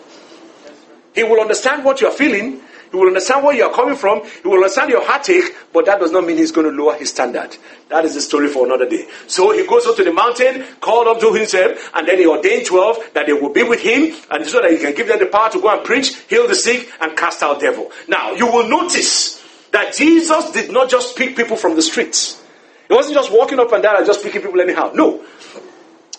He 1.15 1.23
will 1.23 1.39
understand 1.39 1.83
what 1.83 2.01
you 2.01 2.07
are 2.07 2.13
feeling, 2.13 2.61
he 2.91 2.97
will 2.97 3.07
understand 3.07 3.43
where 3.43 3.55
you 3.55 3.63
are 3.63 3.73
coming 3.73 3.95
from. 3.95 4.23
He 4.25 4.47
will 4.47 4.55
understand 4.55 4.89
your 4.89 5.05
heartache, 5.05 5.55
but 5.71 5.85
that 5.85 5.99
does 5.99 6.11
not 6.11 6.25
mean 6.25 6.37
he's 6.37 6.51
going 6.51 6.69
to 6.69 6.83
lower 6.83 6.95
his 6.95 7.09
standard. 7.09 7.55
That 7.89 8.05
is 8.05 8.15
the 8.15 8.21
story 8.21 8.47
for 8.47 8.65
another 8.65 8.89
day. 8.89 9.07
So 9.27 9.51
he 9.51 9.65
goes 9.67 9.85
up 9.85 9.95
to 9.97 10.03
the 10.03 10.11
mountain, 10.11 10.65
called 10.81 11.07
up 11.07 11.19
to 11.21 11.33
himself, 11.33 11.91
and 11.93 12.07
then 12.07 12.17
he 12.17 12.25
ordained 12.25 12.65
12 12.65 13.11
that 13.13 13.27
they 13.27 13.33
will 13.33 13.53
be 13.53 13.63
with 13.63 13.81
him, 13.81 14.15
and 14.31 14.45
so 14.45 14.61
that 14.61 14.71
he 14.71 14.77
can 14.77 14.95
give 14.95 15.07
them 15.07 15.19
the 15.19 15.27
power 15.27 15.49
to 15.51 15.61
go 15.61 15.75
and 15.75 15.85
preach, 15.85 16.15
heal 16.29 16.47
the 16.47 16.55
sick, 16.55 16.89
and 17.01 17.15
cast 17.15 17.43
out 17.43 17.59
devil. 17.59 17.91
Now, 18.07 18.33
you 18.33 18.47
will 18.47 18.67
notice 18.67 19.43
that 19.71 19.93
Jesus 19.93 20.51
did 20.51 20.71
not 20.71 20.89
just 20.89 21.15
pick 21.15 21.35
people 21.35 21.57
from 21.57 21.75
the 21.75 21.81
streets. 21.81 22.43
He 22.87 22.95
wasn't 22.95 23.15
just 23.15 23.31
walking 23.31 23.59
up 23.59 23.71
and 23.71 23.83
down 23.83 23.97
and 23.97 24.05
just 24.05 24.23
picking 24.23 24.41
people 24.41 24.59
anyhow. 24.59 24.91
No 24.95 25.23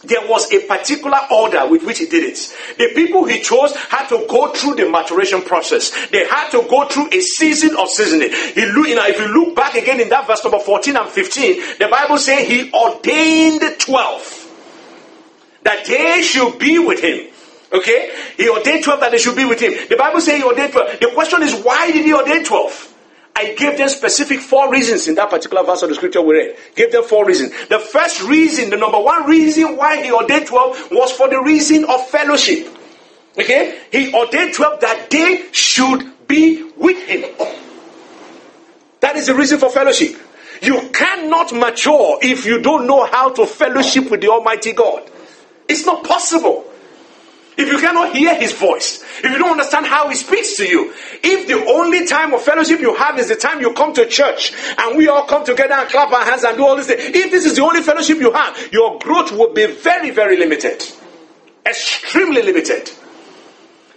there 0.04 0.26
was 0.26 0.50
a 0.52 0.66
particular 0.66 1.18
order 1.30 1.68
with 1.68 1.84
which 1.84 1.98
he 1.98 2.06
did 2.06 2.24
it. 2.24 2.56
The 2.78 2.92
people 2.94 3.24
he 3.24 3.40
chose 3.40 3.74
had 3.76 4.08
to 4.08 4.24
go 4.28 4.48
through 4.52 4.76
the 4.76 4.88
maturation 4.88 5.42
process. 5.42 5.90
They 6.08 6.26
had 6.26 6.50
to 6.50 6.66
go 6.68 6.86
through 6.86 7.08
a 7.12 7.20
season 7.20 7.76
of 7.76 7.90
seasoning. 7.90 8.30
He 8.30 8.64
look, 8.66 8.88
you 8.88 8.94
know, 8.94 9.06
if 9.06 9.18
you 9.18 9.28
look 9.28 9.54
back 9.54 9.74
again 9.74 10.00
in 10.00 10.08
that 10.08 10.26
verse 10.26 10.42
number 10.42 10.58
14 10.58 10.96
and 10.96 11.08
15, 11.08 11.62
the 11.78 11.88
Bible 11.90 12.16
says 12.18 12.46
he 12.48 12.72
ordained 12.72 13.62
12 13.78 14.40
that 15.62 15.84
they 15.84 16.22
should 16.22 16.58
be 16.58 16.78
with 16.78 17.00
him. 17.00 17.28
Okay? 17.72 18.10
He 18.36 18.48
ordained 18.48 18.84
12 18.84 19.00
that 19.00 19.12
they 19.12 19.18
should 19.18 19.36
be 19.36 19.44
with 19.44 19.60
him. 19.60 19.74
The 19.88 19.96
Bible 19.96 20.20
says 20.20 20.38
he 20.38 20.44
ordained 20.44 20.72
12. 20.72 21.00
The 21.00 21.10
question 21.12 21.42
is, 21.42 21.62
why 21.62 21.90
did 21.90 22.04
he 22.04 22.14
ordain 22.14 22.44
12? 22.44 22.94
I 23.40 23.55
gave 23.55 23.79
them 23.79 23.88
specific 23.88 24.40
four 24.40 24.70
reasons 24.70 25.09
in 25.09 25.14
that 25.14 25.31
particular 25.31 25.64
verse 25.64 25.83
of 25.83 25.88
the 25.88 25.94
scripture 25.94 26.20
we 26.20 26.35
read. 26.35 26.57
Gave 26.74 26.92
them 26.92 27.05
four 27.05 27.24
reasons. 27.24 27.53
The 27.68 27.79
first 27.79 28.22
reason, 28.22 28.68
the 28.68 28.76
number 28.76 29.00
one 29.00 29.24
reason 29.26 29.79
why 29.79 30.03
he 30.03 30.12
ordained 30.12 30.46
12 30.46 30.90
was 30.90 31.11
for 31.12 31.26
the 31.26 31.40
reason 31.40 31.87
of 31.87 32.07
fellowship. 32.09 32.68
Okay? 33.38 33.81
He 33.90 34.12
ordained 34.12 34.53
12 34.53 34.81
that 34.83 35.09
they 35.09 35.46
should 35.53 36.29
be 36.29 36.70
with 36.76 37.03
him. 37.09 37.24
That 39.00 39.16
is 39.16 39.29
the 39.29 39.35
reason 39.35 39.59
for 39.59 39.70
fellowship. 39.70 40.16
You 40.61 40.90
cannot 40.92 41.55
mature 41.55 42.18
if 42.20 42.44
you 42.44 42.61
don't 42.61 42.87
know 42.87 43.07
how 43.07 43.31
to 43.31 43.46
fellowship 43.46 44.11
with 44.11 44.20
the 44.20 44.29
Almighty 44.29 44.72
God. 44.72 45.11
It's 45.66 45.87
not 45.87 46.05
possible. 46.05 46.69
If 47.56 47.68
you 47.68 47.78
cannot 47.78 48.14
hear 48.14 48.34
his 48.34 48.52
voice, 48.52 49.02
if 49.18 49.30
you 49.30 49.38
don't 49.38 49.52
understand 49.52 49.86
how 49.86 50.08
he 50.08 50.14
speaks 50.14 50.56
to 50.56 50.66
you, 50.66 50.92
if 51.22 51.46
the 51.46 51.64
only 51.66 52.06
time 52.06 52.32
of 52.32 52.42
fellowship 52.42 52.80
you 52.80 52.94
have 52.94 53.18
is 53.18 53.28
the 53.28 53.36
time 53.36 53.60
you 53.60 53.72
come 53.74 53.92
to 53.94 54.06
church 54.06 54.52
and 54.78 54.96
we 54.96 55.08
all 55.08 55.26
come 55.26 55.44
together 55.44 55.74
and 55.74 55.88
clap 55.88 56.12
our 56.12 56.24
hands 56.24 56.44
and 56.44 56.56
do 56.56 56.66
all 56.66 56.76
this, 56.76 56.88
if 56.88 57.30
this 57.30 57.44
is 57.44 57.56
the 57.56 57.62
only 57.62 57.82
fellowship 57.82 58.18
you 58.18 58.32
have, 58.32 58.72
your 58.72 58.98
growth 58.98 59.32
will 59.32 59.52
be 59.52 59.66
very, 59.66 60.10
very 60.10 60.36
limited. 60.36 60.82
Extremely 61.66 62.42
limited. 62.42 62.90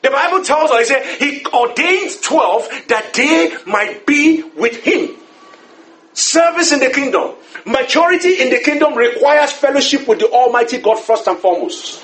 The 0.01 0.11
Bible 0.11 0.43
tells 0.43 0.69
us, 0.69 0.79
he 0.79 0.85
said, 0.85 1.05
he 1.19 1.45
ordained 1.45 2.11
12 2.21 2.87
that 2.89 3.13
they 3.13 3.55
might 3.65 4.05
be 4.05 4.43
with 4.57 4.83
him. 4.83 5.15
Service 6.11 6.73
in 6.73 6.79
the 6.79 6.89
kingdom. 6.89 7.35
Maturity 7.65 8.41
in 8.41 8.49
the 8.49 8.59
kingdom 8.59 8.95
requires 8.95 9.53
fellowship 9.53 10.05
with 10.07 10.19
the 10.19 10.29
Almighty 10.29 10.79
God 10.79 10.99
first 10.99 11.27
and 11.27 11.37
foremost. 11.39 12.03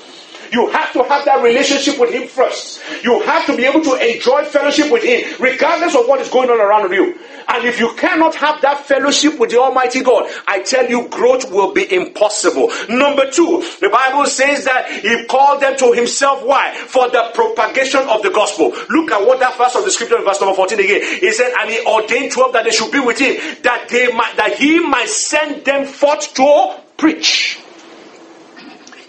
You 0.52 0.68
have 0.70 0.92
to 0.94 1.02
have 1.04 1.24
that 1.24 1.42
relationship 1.42 1.98
with 1.98 2.12
Him 2.12 2.26
first. 2.26 2.80
You 3.04 3.22
have 3.22 3.46
to 3.46 3.56
be 3.56 3.64
able 3.64 3.82
to 3.82 3.94
enjoy 3.94 4.44
fellowship 4.44 4.90
with 4.90 5.04
Him, 5.04 5.36
regardless 5.38 5.94
of 5.94 6.06
what 6.06 6.20
is 6.20 6.28
going 6.28 6.50
on 6.50 6.60
around 6.60 6.92
you. 6.92 7.18
And 7.48 7.64
if 7.64 7.80
you 7.80 7.92
cannot 7.94 8.34
have 8.36 8.60
that 8.62 8.86
fellowship 8.86 9.38
with 9.38 9.50
the 9.50 9.60
Almighty 9.60 10.02
God, 10.02 10.30
I 10.46 10.60
tell 10.60 10.88
you, 10.88 11.08
growth 11.08 11.50
will 11.50 11.72
be 11.72 11.92
impossible. 11.92 12.70
Number 12.88 13.30
two, 13.30 13.64
the 13.80 13.88
Bible 13.88 14.26
says 14.26 14.64
that 14.64 14.90
He 14.90 15.26
called 15.26 15.60
them 15.60 15.76
to 15.78 15.92
Himself. 15.92 16.44
Why? 16.44 16.74
For 16.74 17.08
the 17.08 17.30
propagation 17.34 18.00
of 18.08 18.22
the 18.22 18.30
gospel. 18.30 18.72
Look 18.90 19.10
at 19.10 19.26
what 19.26 19.40
that 19.40 19.56
verse 19.58 19.74
of 19.74 19.84
the 19.84 19.90
scripture 19.90 20.18
in 20.18 20.24
verse 20.24 20.40
number 20.40 20.54
14 20.54 20.78
again. 20.78 21.02
He 21.20 21.32
said, 21.32 21.52
And 21.58 21.70
He 21.70 21.84
ordained 21.84 22.32
12 22.32 22.52
that 22.52 22.64
they 22.64 22.70
should 22.70 22.92
be 22.92 23.00
with 23.00 23.18
Him, 23.18 23.36
that 23.62 23.88
they 23.88 24.12
might, 24.12 24.36
that 24.36 24.54
He 24.54 24.78
might 24.78 25.08
send 25.08 25.64
them 25.64 25.86
forth 25.86 26.32
to 26.34 26.76
preach. 26.96 27.58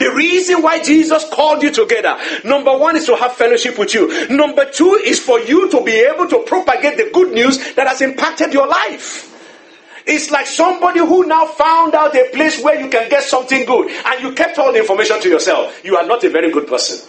The 0.01 0.11
reason 0.15 0.63
why 0.63 0.81
Jesus 0.81 1.29
called 1.29 1.61
you 1.61 1.69
together, 1.69 2.17
number 2.43 2.75
one 2.75 2.97
is 2.97 3.05
to 3.05 3.15
have 3.15 3.33
fellowship 3.33 3.77
with 3.77 3.93
you. 3.93 4.29
Number 4.29 4.65
two 4.65 4.95
is 5.05 5.19
for 5.19 5.39
you 5.39 5.69
to 5.69 5.83
be 5.83 5.93
able 5.93 6.27
to 6.27 6.39
propagate 6.39 6.97
the 6.97 7.11
good 7.13 7.31
news 7.31 7.75
that 7.75 7.85
has 7.85 8.01
impacted 8.01 8.51
your 8.51 8.65
life. 8.67 9.27
It's 10.07 10.31
like 10.31 10.47
somebody 10.47 11.01
who 11.01 11.27
now 11.27 11.45
found 11.45 11.93
out 11.93 12.15
a 12.15 12.31
place 12.33 12.63
where 12.63 12.81
you 12.81 12.89
can 12.89 13.11
get 13.11 13.21
something 13.21 13.63
good 13.65 13.91
and 13.91 14.23
you 14.23 14.33
kept 14.33 14.57
all 14.57 14.73
the 14.73 14.79
information 14.79 15.21
to 15.21 15.29
yourself. 15.29 15.79
You 15.85 15.95
are 15.97 16.05
not 16.07 16.23
a 16.23 16.31
very 16.31 16.49
good 16.51 16.67
person. 16.67 17.07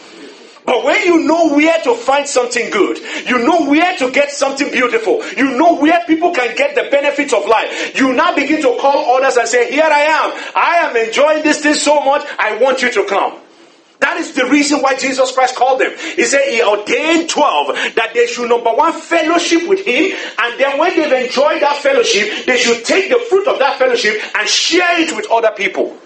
But 0.65 0.85
when 0.85 1.05
you 1.05 1.25
know 1.25 1.55
where 1.55 1.81
to 1.83 1.95
find 1.97 2.27
something 2.29 2.71
good, 2.71 2.99
you 3.27 3.45
know 3.45 3.69
where 3.69 3.97
to 3.99 4.11
get 4.13 4.31
something 4.31 4.71
beautiful, 4.71 5.25
you 5.37 5.57
know 5.59 5.77
where 5.77 6.05
people 6.07 6.33
can 6.33 6.57
get 6.57 6.75
the 6.75 6.89
benefits 6.91 7.33
of 7.33 7.47
life, 7.47 7.99
you 7.99 8.13
now 8.13 8.35
begin 8.35 8.63
to 8.63 8.79
call 8.81 9.17
others 9.17 9.37
and 9.37 9.49
say, 9.49 9.73
Here 9.73 9.83
I 9.83 10.01
am. 10.01 10.53
I 10.55 10.77
am 10.89 10.97
enjoying 10.97 11.43
this 11.43 11.63
thing 11.63 11.75
so 11.75 12.01
much. 12.05 12.25
I 12.39 12.59
want 12.59 12.83
you 12.83 12.93
to 12.93 13.05
come. 13.07 13.39
That 14.03 14.17
is 14.17 14.35
the 14.35 14.47
reason 14.47 14.81
why 14.81 14.97
Jesus 14.97 15.31
Christ 15.31 15.55
called 15.55 15.81
them. 15.81 15.93
He 15.97 16.25
said 16.25 16.43
he 16.49 16.61
ordained 16.61 17.31
12 17.31 17.95
that 17.95 18.11
they 18.13 18.27
should, 18.27 18.49
number 18.49 18.73
one, 18.73 18.93
fellowship 18.93 19.69
with 19.69 19.87
him. 19.87 20.17
And 20.41 20.59
then 20.59 20.77
when 20.77 20.97
they've 20.97 21.27
enjoyed 21.27 21.63
that 21.63 21.77
fellowship, 21.77 22.45
they 22.47 22.59
should 22.59 22.85
take 22.85 23.11
the 23.11 23.25
fruit 23.29 23.47
of 23.47 23.61
that 23.61 23.79
fellowship 23.79 24.21
and 24.35 24.49
share 24.49 25.01
it 25.01 25.15
with 25.15 25.31
other 25.31 25.53
people. 25.57 25.97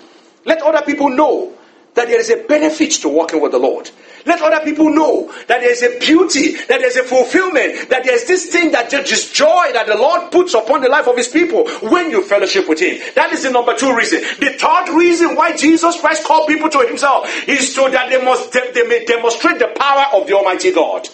Let 0.45 0.61
other 0.61 0.83
people 0.85 1.09
know 1.09 1.55
that 1.95 2.09
there 2.09 2.21
is 2.21 2.29
a 2.29 2.45
benefit 2.47 2.93
to 3.01 3.09
walking 3.09 3.41
with 3.41 3.53
the 3.53 3.59
Lord. 3.59 3.91
Let 4.27 4.43
other 4.43 4.65
people 4.65 4.91
know 4.91 5.33
that 5.47 5.61
there's 5.61 5.83
a 5.83 5.99
beauty, 6.01 6.57
that 6.67 6.81
there's 6.81 6.97
a 6.97 7.05
fulfillment, 7.05 7.91
that 7.91 8.03
there's 8.05 8.25
this 8.25 8.51
thing 8.51 8.73
that 8.73 8.91
just 8.91 9.33
joy 9.33 9.71
that 9.73 9.87
the 9.87 9.97
Lord 9.97 10.33
puts 10.33 10.53
upon 10.53 10.81
the 10.81 10.89
life 10.89 11.07
of 11.07 11.17
his 11.17 11.29
people 11.29 11.69
when 11.81 12.11
you 12.11 12.25
fellowship 12.25 12.69
with 12.69 12.81
him. 12.81 13.01
That 13.15 13.33
is 13.33 13.45
the 13.45 13.51
number 13.51 13.77
two 13.77 13.97
reason. 13.97 14.21
The 14.41 14.59
third 14.59 14.97
reason 14.99 15.37
why 15.37 15.57
Jesus 15.57 16.01
Christ 16.01 16.25
called 16.25 16.49
people 16.49 16.69
to 16.71 16.81
himself 16.81 17.31
is 17.49 17.73
so 17.73 17.89
that 17.89 18.11
they 18.11 18.23
must 18.23 18.53
they 18.53 18.87
may 18.87 19.05
demonstrate 19.05 19.61
the 19.61 19.73
power 19.79 20.07
of 20.21 20.27
the 20.27 20.35
Almighty 20.35 20.73
God 20.73 21.09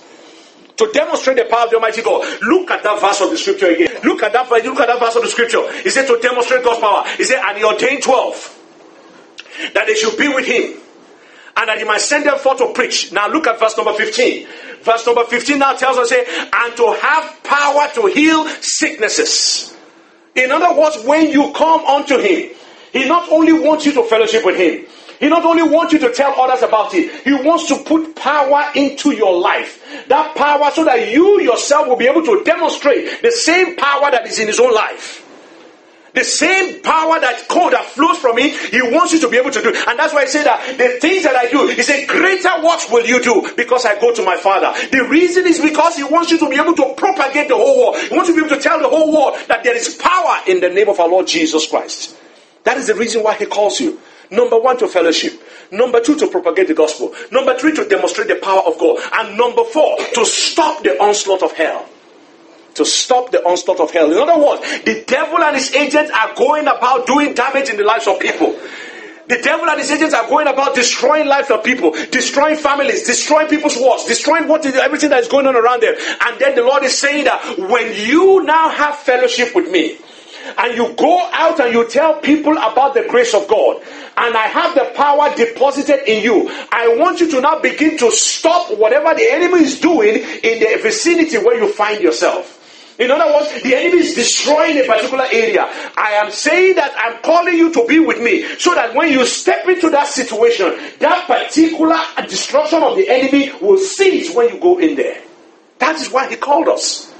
to 0.78 0.90
demonstrate 0.92 1.36
the 1.36 1.44
power 1.44 1.64
of 1.64 1.70
the 1.70 1.76
Almighty 1.76 2.02
God. 2.02 2.26
Look 2.42 2.70
at 2.70 2.82
that 2.82 2.98
verse 2.98 3.20
of 3.20 3.30
the 3.30 3.36
scripture 3.36 3.66
again. 3.66 4.00
Look 4.04 4.22
at 4.22 4.32
that 4.32 4.48
verse. 4.48 4.64
look 4.64 4.80
at 4.80 4.86
that 4.86 4.98
verse 4.98 5.16
of 5.16 5.22
the 5.22 5.28
scripture. 5.28 5.70
He 5.82 5.90
said 5.90 6.06
to 6.06 6.18
demonstrate 6.20 6.64
God's 6.64 6.80
power. 6.80 7.04
He 7.18 7.24
said, 7.24 7.42
and 7.44 7.58
he 7.58 7.64
ordained 7.64 8.02
twelve 8.02 8.58
that 9.74 9.86
they 9.86 9.94
should 9.94 10.16
be 10.16 10.28
with 10.28 10.46
him 10.46 10.81
and 11.56 11.68
that 11.68 11.78
he 11.78 11.84
might 11.84 12.00
send 12.00 12.24
them 12.24 12.38
forth 12.38 12.58
to 12.58 12.72
preach. 12.72 13.12
Now 13.12 13.28
look 13.28 13.46
at 13.46 13.58
verse 13.58 13.76
number 13.76 13.92
15. 13.92 14.46
Verse 14.82 15.06
number 15.06 15.24
15 15.24 15.58
now 15.58 15.74
tells 15.74 15.96
us, 15.98 16.08
say, 16.08 16.24
and 16.52 16.76
to 16.76 16.98
have 17.00 17.42
power 17.44 17.88
to 17.94 18.06
heal 18.06 18.46
sicknesses. 18.60 19.76
In 20.34 20.50
other 20.50 20.78
words, 20.78 21.04
when 21.04 21.30
you 21.30 21.52
come 21.52 21.84
unto 21.84 22.18
him, 22.18 22.50
he 22.92 23.06
not 23.06 23.30
only 23.30 23.52
wants 23.52 23.86
you 23.86 23.92
to 23.92 24.02
fellowship 24.04 24.44
with 24.44 24.56
him, 24.56 24.86
he 25.22 25.28
not 25.28 25.44
only 25.44 25.62
wants 25.62 25.92
you 25.92 26.00
to 26.00 26.12
tell 26.12 26.34
others 26.40 26.64
about 26.64 26.92
it, 26.94 27.22
he 27.22 27.32
wants 27.32 27.68
to 27.68 27.76
put 27.84 28.16
power 28.16 28.72
into 28.74 29.12
your 29.12 29.38
life. 29.40 30.04
That 30.08 30.34
power 30.34 30.68
so 30.72 30.84
that 30.84 31.12
you 31.12 31.40
yourself 31.40 31.86
will 31.86 31.96
be 31.96 32.08
able 32.08 32.24
to 32.24 32.42
demonstrate 32.42 33.22
the 33.22 33.30
same 33.30 33.76
power 33.76 34.10
that 34.10 34.26
is 34.26 34.40
in 34.40 34.48
his 34.48 34.58
own 34.58 34.74
life. 34.74 35.21
The 36.14 36.24
same 36.24 36.82
power 36.82 37.18
that 37.20 37.48
code 37.48 37.72
that 37.72 37.86
flows 37.86 38.18
from 38.18 38.36
me, 38.36 38.50
he 38.50 38.82
wants 38.82 39.12
you 39.12 39.20
to 39.20 39.28
be 39.28 39.38
able 39.38 39.50
to 39.50 39.62
do. 39.62 39.68
And 39.68 39.98
that's 39.98 40.12
why 40.12 40.22
I 40.22 40.24
say 40.26 40.44
that 40.44 40.76
the 40.76 41.00
things 41.00 41.22
that 41.24 41.34
I 41.34 41.50
do, 41.50 41.68
he 41.68 41.82
said, 41.82 42.06
greater 42.06 42.50
works 42.62 42.90
will 42.90 43.06
you 43.06 43.22
do 43.22 43.50
because 43.56 43.86
I 43.86 43.98
go 43.98 44.14
to 44.14 44.22
my 44.22 44.36
father. 44.36 44.72
The 44.90 45.08
reason 45.08 45.46
is 45.46 45.60
because 45.60 45.96
he 45.96 46.04
wants 46.04 46.30
you 46.30 46.38
to 46.38 46.48
be 46.50 46.56
able 46.56 46.74
to 46.74 46.94
propagate 46.96 47.48
the 47.48 47.56
whole 47.56 47.78
world. 47.78 47.96
He 47.96 48.14
wants 48.14 48.28
you 48.28 48.34
to 48.34 48.40
be 48.42 48.46
able 48.46 48.56
to 48.56 48.62
tell 48.62 48.78
the 48.78 48.88
whole 48.88 49.12
world 49.12 49.38
that 49.48 49.64
there 49.64 49.76
is 49.76 49.94
power 49.94 50.38
in 50.46 50.60
the 50.60 50.68
name 50.68 50.88
of 50.88 51.00
our 51.00 51.08
Lord 51.08 51.26
Jesus 51.26 51.66
Christ. 51.66 52.16
That 52.64 52.76
is 52.76 52.86
the 52.88 52.94
reason 52.94 53.22
why 53.22 53.34
he 53.34 53.46
calls 53.46 53.80
you. 53.80 53.98
Number 54.30 54.58
one, 54.58 54.78
to 54.78 54.88
fellowship. 54.88 55.42
Number 55.70 56.00
two, 56.00 56.16
to 56.18 56.26
propagate 56.26 56.68
the 56.68 56.74
gospel. 56.74 57.14
Number 57.30 57.58
three, 57.58 57.74
to 57.74 57.88
demonstrate 57.88 58.28
the 58.28 58.36
power 58.36 58.62
of 58.66 58.78
God. 58.78 58.98
And 59.12 59.36
number 59.36 59.64
four, 59.64 59.98
to 59.98 60.24
stop 60.24 60.82
the 60.82 60.98
onslaught 61.02 61.42
of 61.42 61.52
hell 61.52 61.88
to 62.74 62.84
stop 62.84 63.30
the 63.30 63.42
onslaught 63.44 63.80
of 63.80 63.90
hell. 63.90 64.10
In 64.10 64.18
other 64.18 64.38
words, 64.38 64.62
the 64.84 65.04
devil 65.06 65.38
and 65.38 65.56
his 65.56 65.74
agents 65.74 66.10
are 66.10 66.34
going 66.34 66.66
about 66.66 67.06
doing 67.06 67.34
damage 67.34 67.68
in 67.70 67.76
the 67.76 67.84
lives 67.84 68.06
of 68.06 68.18
people. 68.20 68.58
The 69.28 69.38
devil 69.38 69.68
and 69.68 69.78
his 69.78 69.90
agents 69.90 70.14
are 70.14 70.28
going 70.28 70.46
about 70.46 70.74
destroying 70.74 71.26
lives 71.26 71.50
of 71.50 71.62
people, 71.64 71.92
destroying 72.10 72.56
families, 72.56 73.06
destroying 73.06 73.48
people's 73.48 73.76
works, 73.76 74.04
destroying 74.04 74.48
what 74.48 74.66
is, 74.66 74.74
everything 74.74 75.10
that 75.10 75.20
is 75.20 75.28
going 75.28 75.46
on 75.46 75.56
around 75.56 75.82
them. 75.82 75.94
And 76.20 76.40
then 76.40 76.54
the 76.54 76.62
Lord 76.62 76.82
is 76.82 76.98
saying 76.98 77.24
that 77.24 77.58
when 77.58 77.94
you 77.94 78.42
now 78.42 78.68
have 78.68 78.96
fellowship 78.96 79.54
with 79.54 79.70
me, 79.70 79.98
and 80.58 80.76
you 80.76 80.92
go 80.94 81.30
out 81.32 81.60
and 81.60 81.72
you 81.72 81.88
tell 81.88 82.20
people 82.20 82.52
about 82.52 82.94
the 82.94 83.06
grace 83.08 83.32
of 83.34 83.46
God, 83.48 83.76
and 84.16 84.36
I 84.36 84.48
have 84.48 84.74
the 84.74 84.92
power 84.94 85.34
deposited 85.34 86.10
in 86.10 86.22
you, 86.22 86.50
I 86.70 86.96
want 86.98 87.20
you 87.20 87.30
to 87.30 87.40
now 87.40 87.60
begin 87.60 87.96
to 87.98 88.10
stop 88.10 88.76
whatever 88.76 89.14
the 89.14 89.30
enemy 89.30 89.62
is 89.62 89.80
doing 89.80 90.16
in 90.16 90.58
the 90.58 90.80
vicinity 90.82 91.38
where 91.38 91.58
you 91.58 91.72
find 91.72 92.02
yourself. 92.02 92.58
In 93.02 93.10
other 93.10 93.34
words, 93.34 93.62
the 93.62 93.74
enemy 93.74 93.98
is 93.98 94.14
destroying 94.14 94.78
a 94.78 94.86
particular 94.86 95.26
area. 95.32 95.66
I 95.96 96.12
am 96.22 96.30
saying 96.30 96.76
that 96.76 96.94
I'm 96.96 97.20
calling 97.22 97.54
you 97.54 97.72
to 97.72 97.84
be 97.86 97.98
with 97.98 98.22
me 98.22 98.44
so 98.58 98.74
that 98.76 98.94
when 98.94 99.10
you 99.10 99.26
step 99.26 99.66
into 99.68 99.90
that 99.90 100.06
situation, 100.06 100.78
that 101.00 101.26
particular 101.26 101.98
destruction 102.28 102.82
of 102.82 102.96
the 102.96 103.08
enemy 103.08 103.50
will 103.60 103.78
cease 103.78 104.32
when 104.34 104.54
you 104.54 104.60
go 104.60 104.78
in 104.78 104.94
there. 104.94 105.20
That 105.78 105.96
is 105.96 106.12
why 106.12 106.28
he 106.28 106.36
called 106.36 106.68
us. 106.68 107.12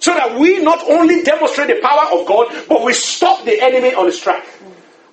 So 0.00 0.12
that 0.12 0.38
we 0.38 0.62
not 0.62 0.84
only 0.88 1.22
demonstrate 1.22 1.68
the 1.68 1.80
power 1.80 2.20
of 2.20 2.26
God, 2.26 2.52
but 2.68 2.84
we 2.84 2.92
stop 2.92 3.44
the 3.46 3.58
enemy 3.60 3.94
on 3.94 4.04
his 4.04 4.20
track. 4.20 4.44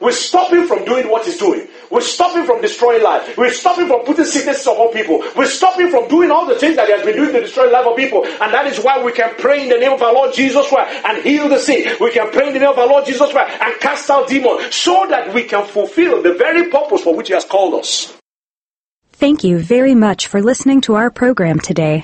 We 0.03 0.11
stop 0.11 0.51
him 0.51 0.67
from 0.67 0.83
doing 0.83 1.09
what 1.09 1.25
he's 1.25 1.37
doing. 1.37 1.65
We 1.89 2.01
stop 2.01 2.35
him 2.35 2.45
from 2.45 2.59
destroying 2.61 3.01
life. 3.01 3.37
We 3.37 3.49
stop 3.51 3.77
him 3.77 3.87
from 3.87 4.01
putting 4.01 4.25
sicknesses 4.25 4.67
upon 4.67 4.91
people. 4.91 5.23
We 5.37 5.45
stop 5.45 5.79
him 5.79 5.91
from 5.91 6.09
doing 6.09 6.29
all 6.29 6.45
the 6.45 6.55
things 6.55 6.75
that 6.75 6.87
he 6.87 6.91
has 6.91 7.05
been 7.05 7.15
doing 7.15 7.31
to 7.31 7.39
destroy 7.39 7.71
life 7.71 7.87
of 7.87 7.95
people. 7.95 8.25
And 8.25 8.53
that 8.53 8.67
is 8.67 8.83
why 8.83 9.01
we 9.01 9.13
can 9.13 9.33
pray 9.35 9.63
in 9.63 9.69
the 9.69 9.77
name 9.77 9.93
of 9.93 10.01
our 10.01 10.13
Lord 10.13 10.33
Jesus 10.33 10.67
Christ 10.67 11.05
and 11.05 11.23
heal 11.23 11.47
the 11.47 11.57
sick. 11.57 11.99
We 12.01 12.11
can 12.11 12.29
pray 12.31 12.47
in 12.47 12.53
the 12.53 12.59
name 12.59 12.69
of 12.69 12.79
our 12.79 12.87
Lord 12.87 13.05
Jesus 13.05 13.31
Christ 13.31 13.57
and 13.61 13.79
cast 13.79 14.09
out 14.09 14.27
demons 14.27 14.75
so 14.75 15.07
that 15.09 15.33
we 15.33 15.43
can 15.43 15.65
fulfill 15.65 16.21
the 16.21 16.33
very 16.33 16.69
purpose 16.69 17.01
for 17.01 17.15
which 17.15 17.29
he 17.29 17.33
has 17.33 17.45
called 17.45 17.75
us. 17.75 18.13
Thank 19.13 19.45
you 19.45 19.59
very 19.59 19.95
much 19.95 20.27
for 20.27 20.41
listening 20.41 20.81
to 20.81 20.95
our 20.95 21.09
program 21.09 21.61
today. 21.61 22.03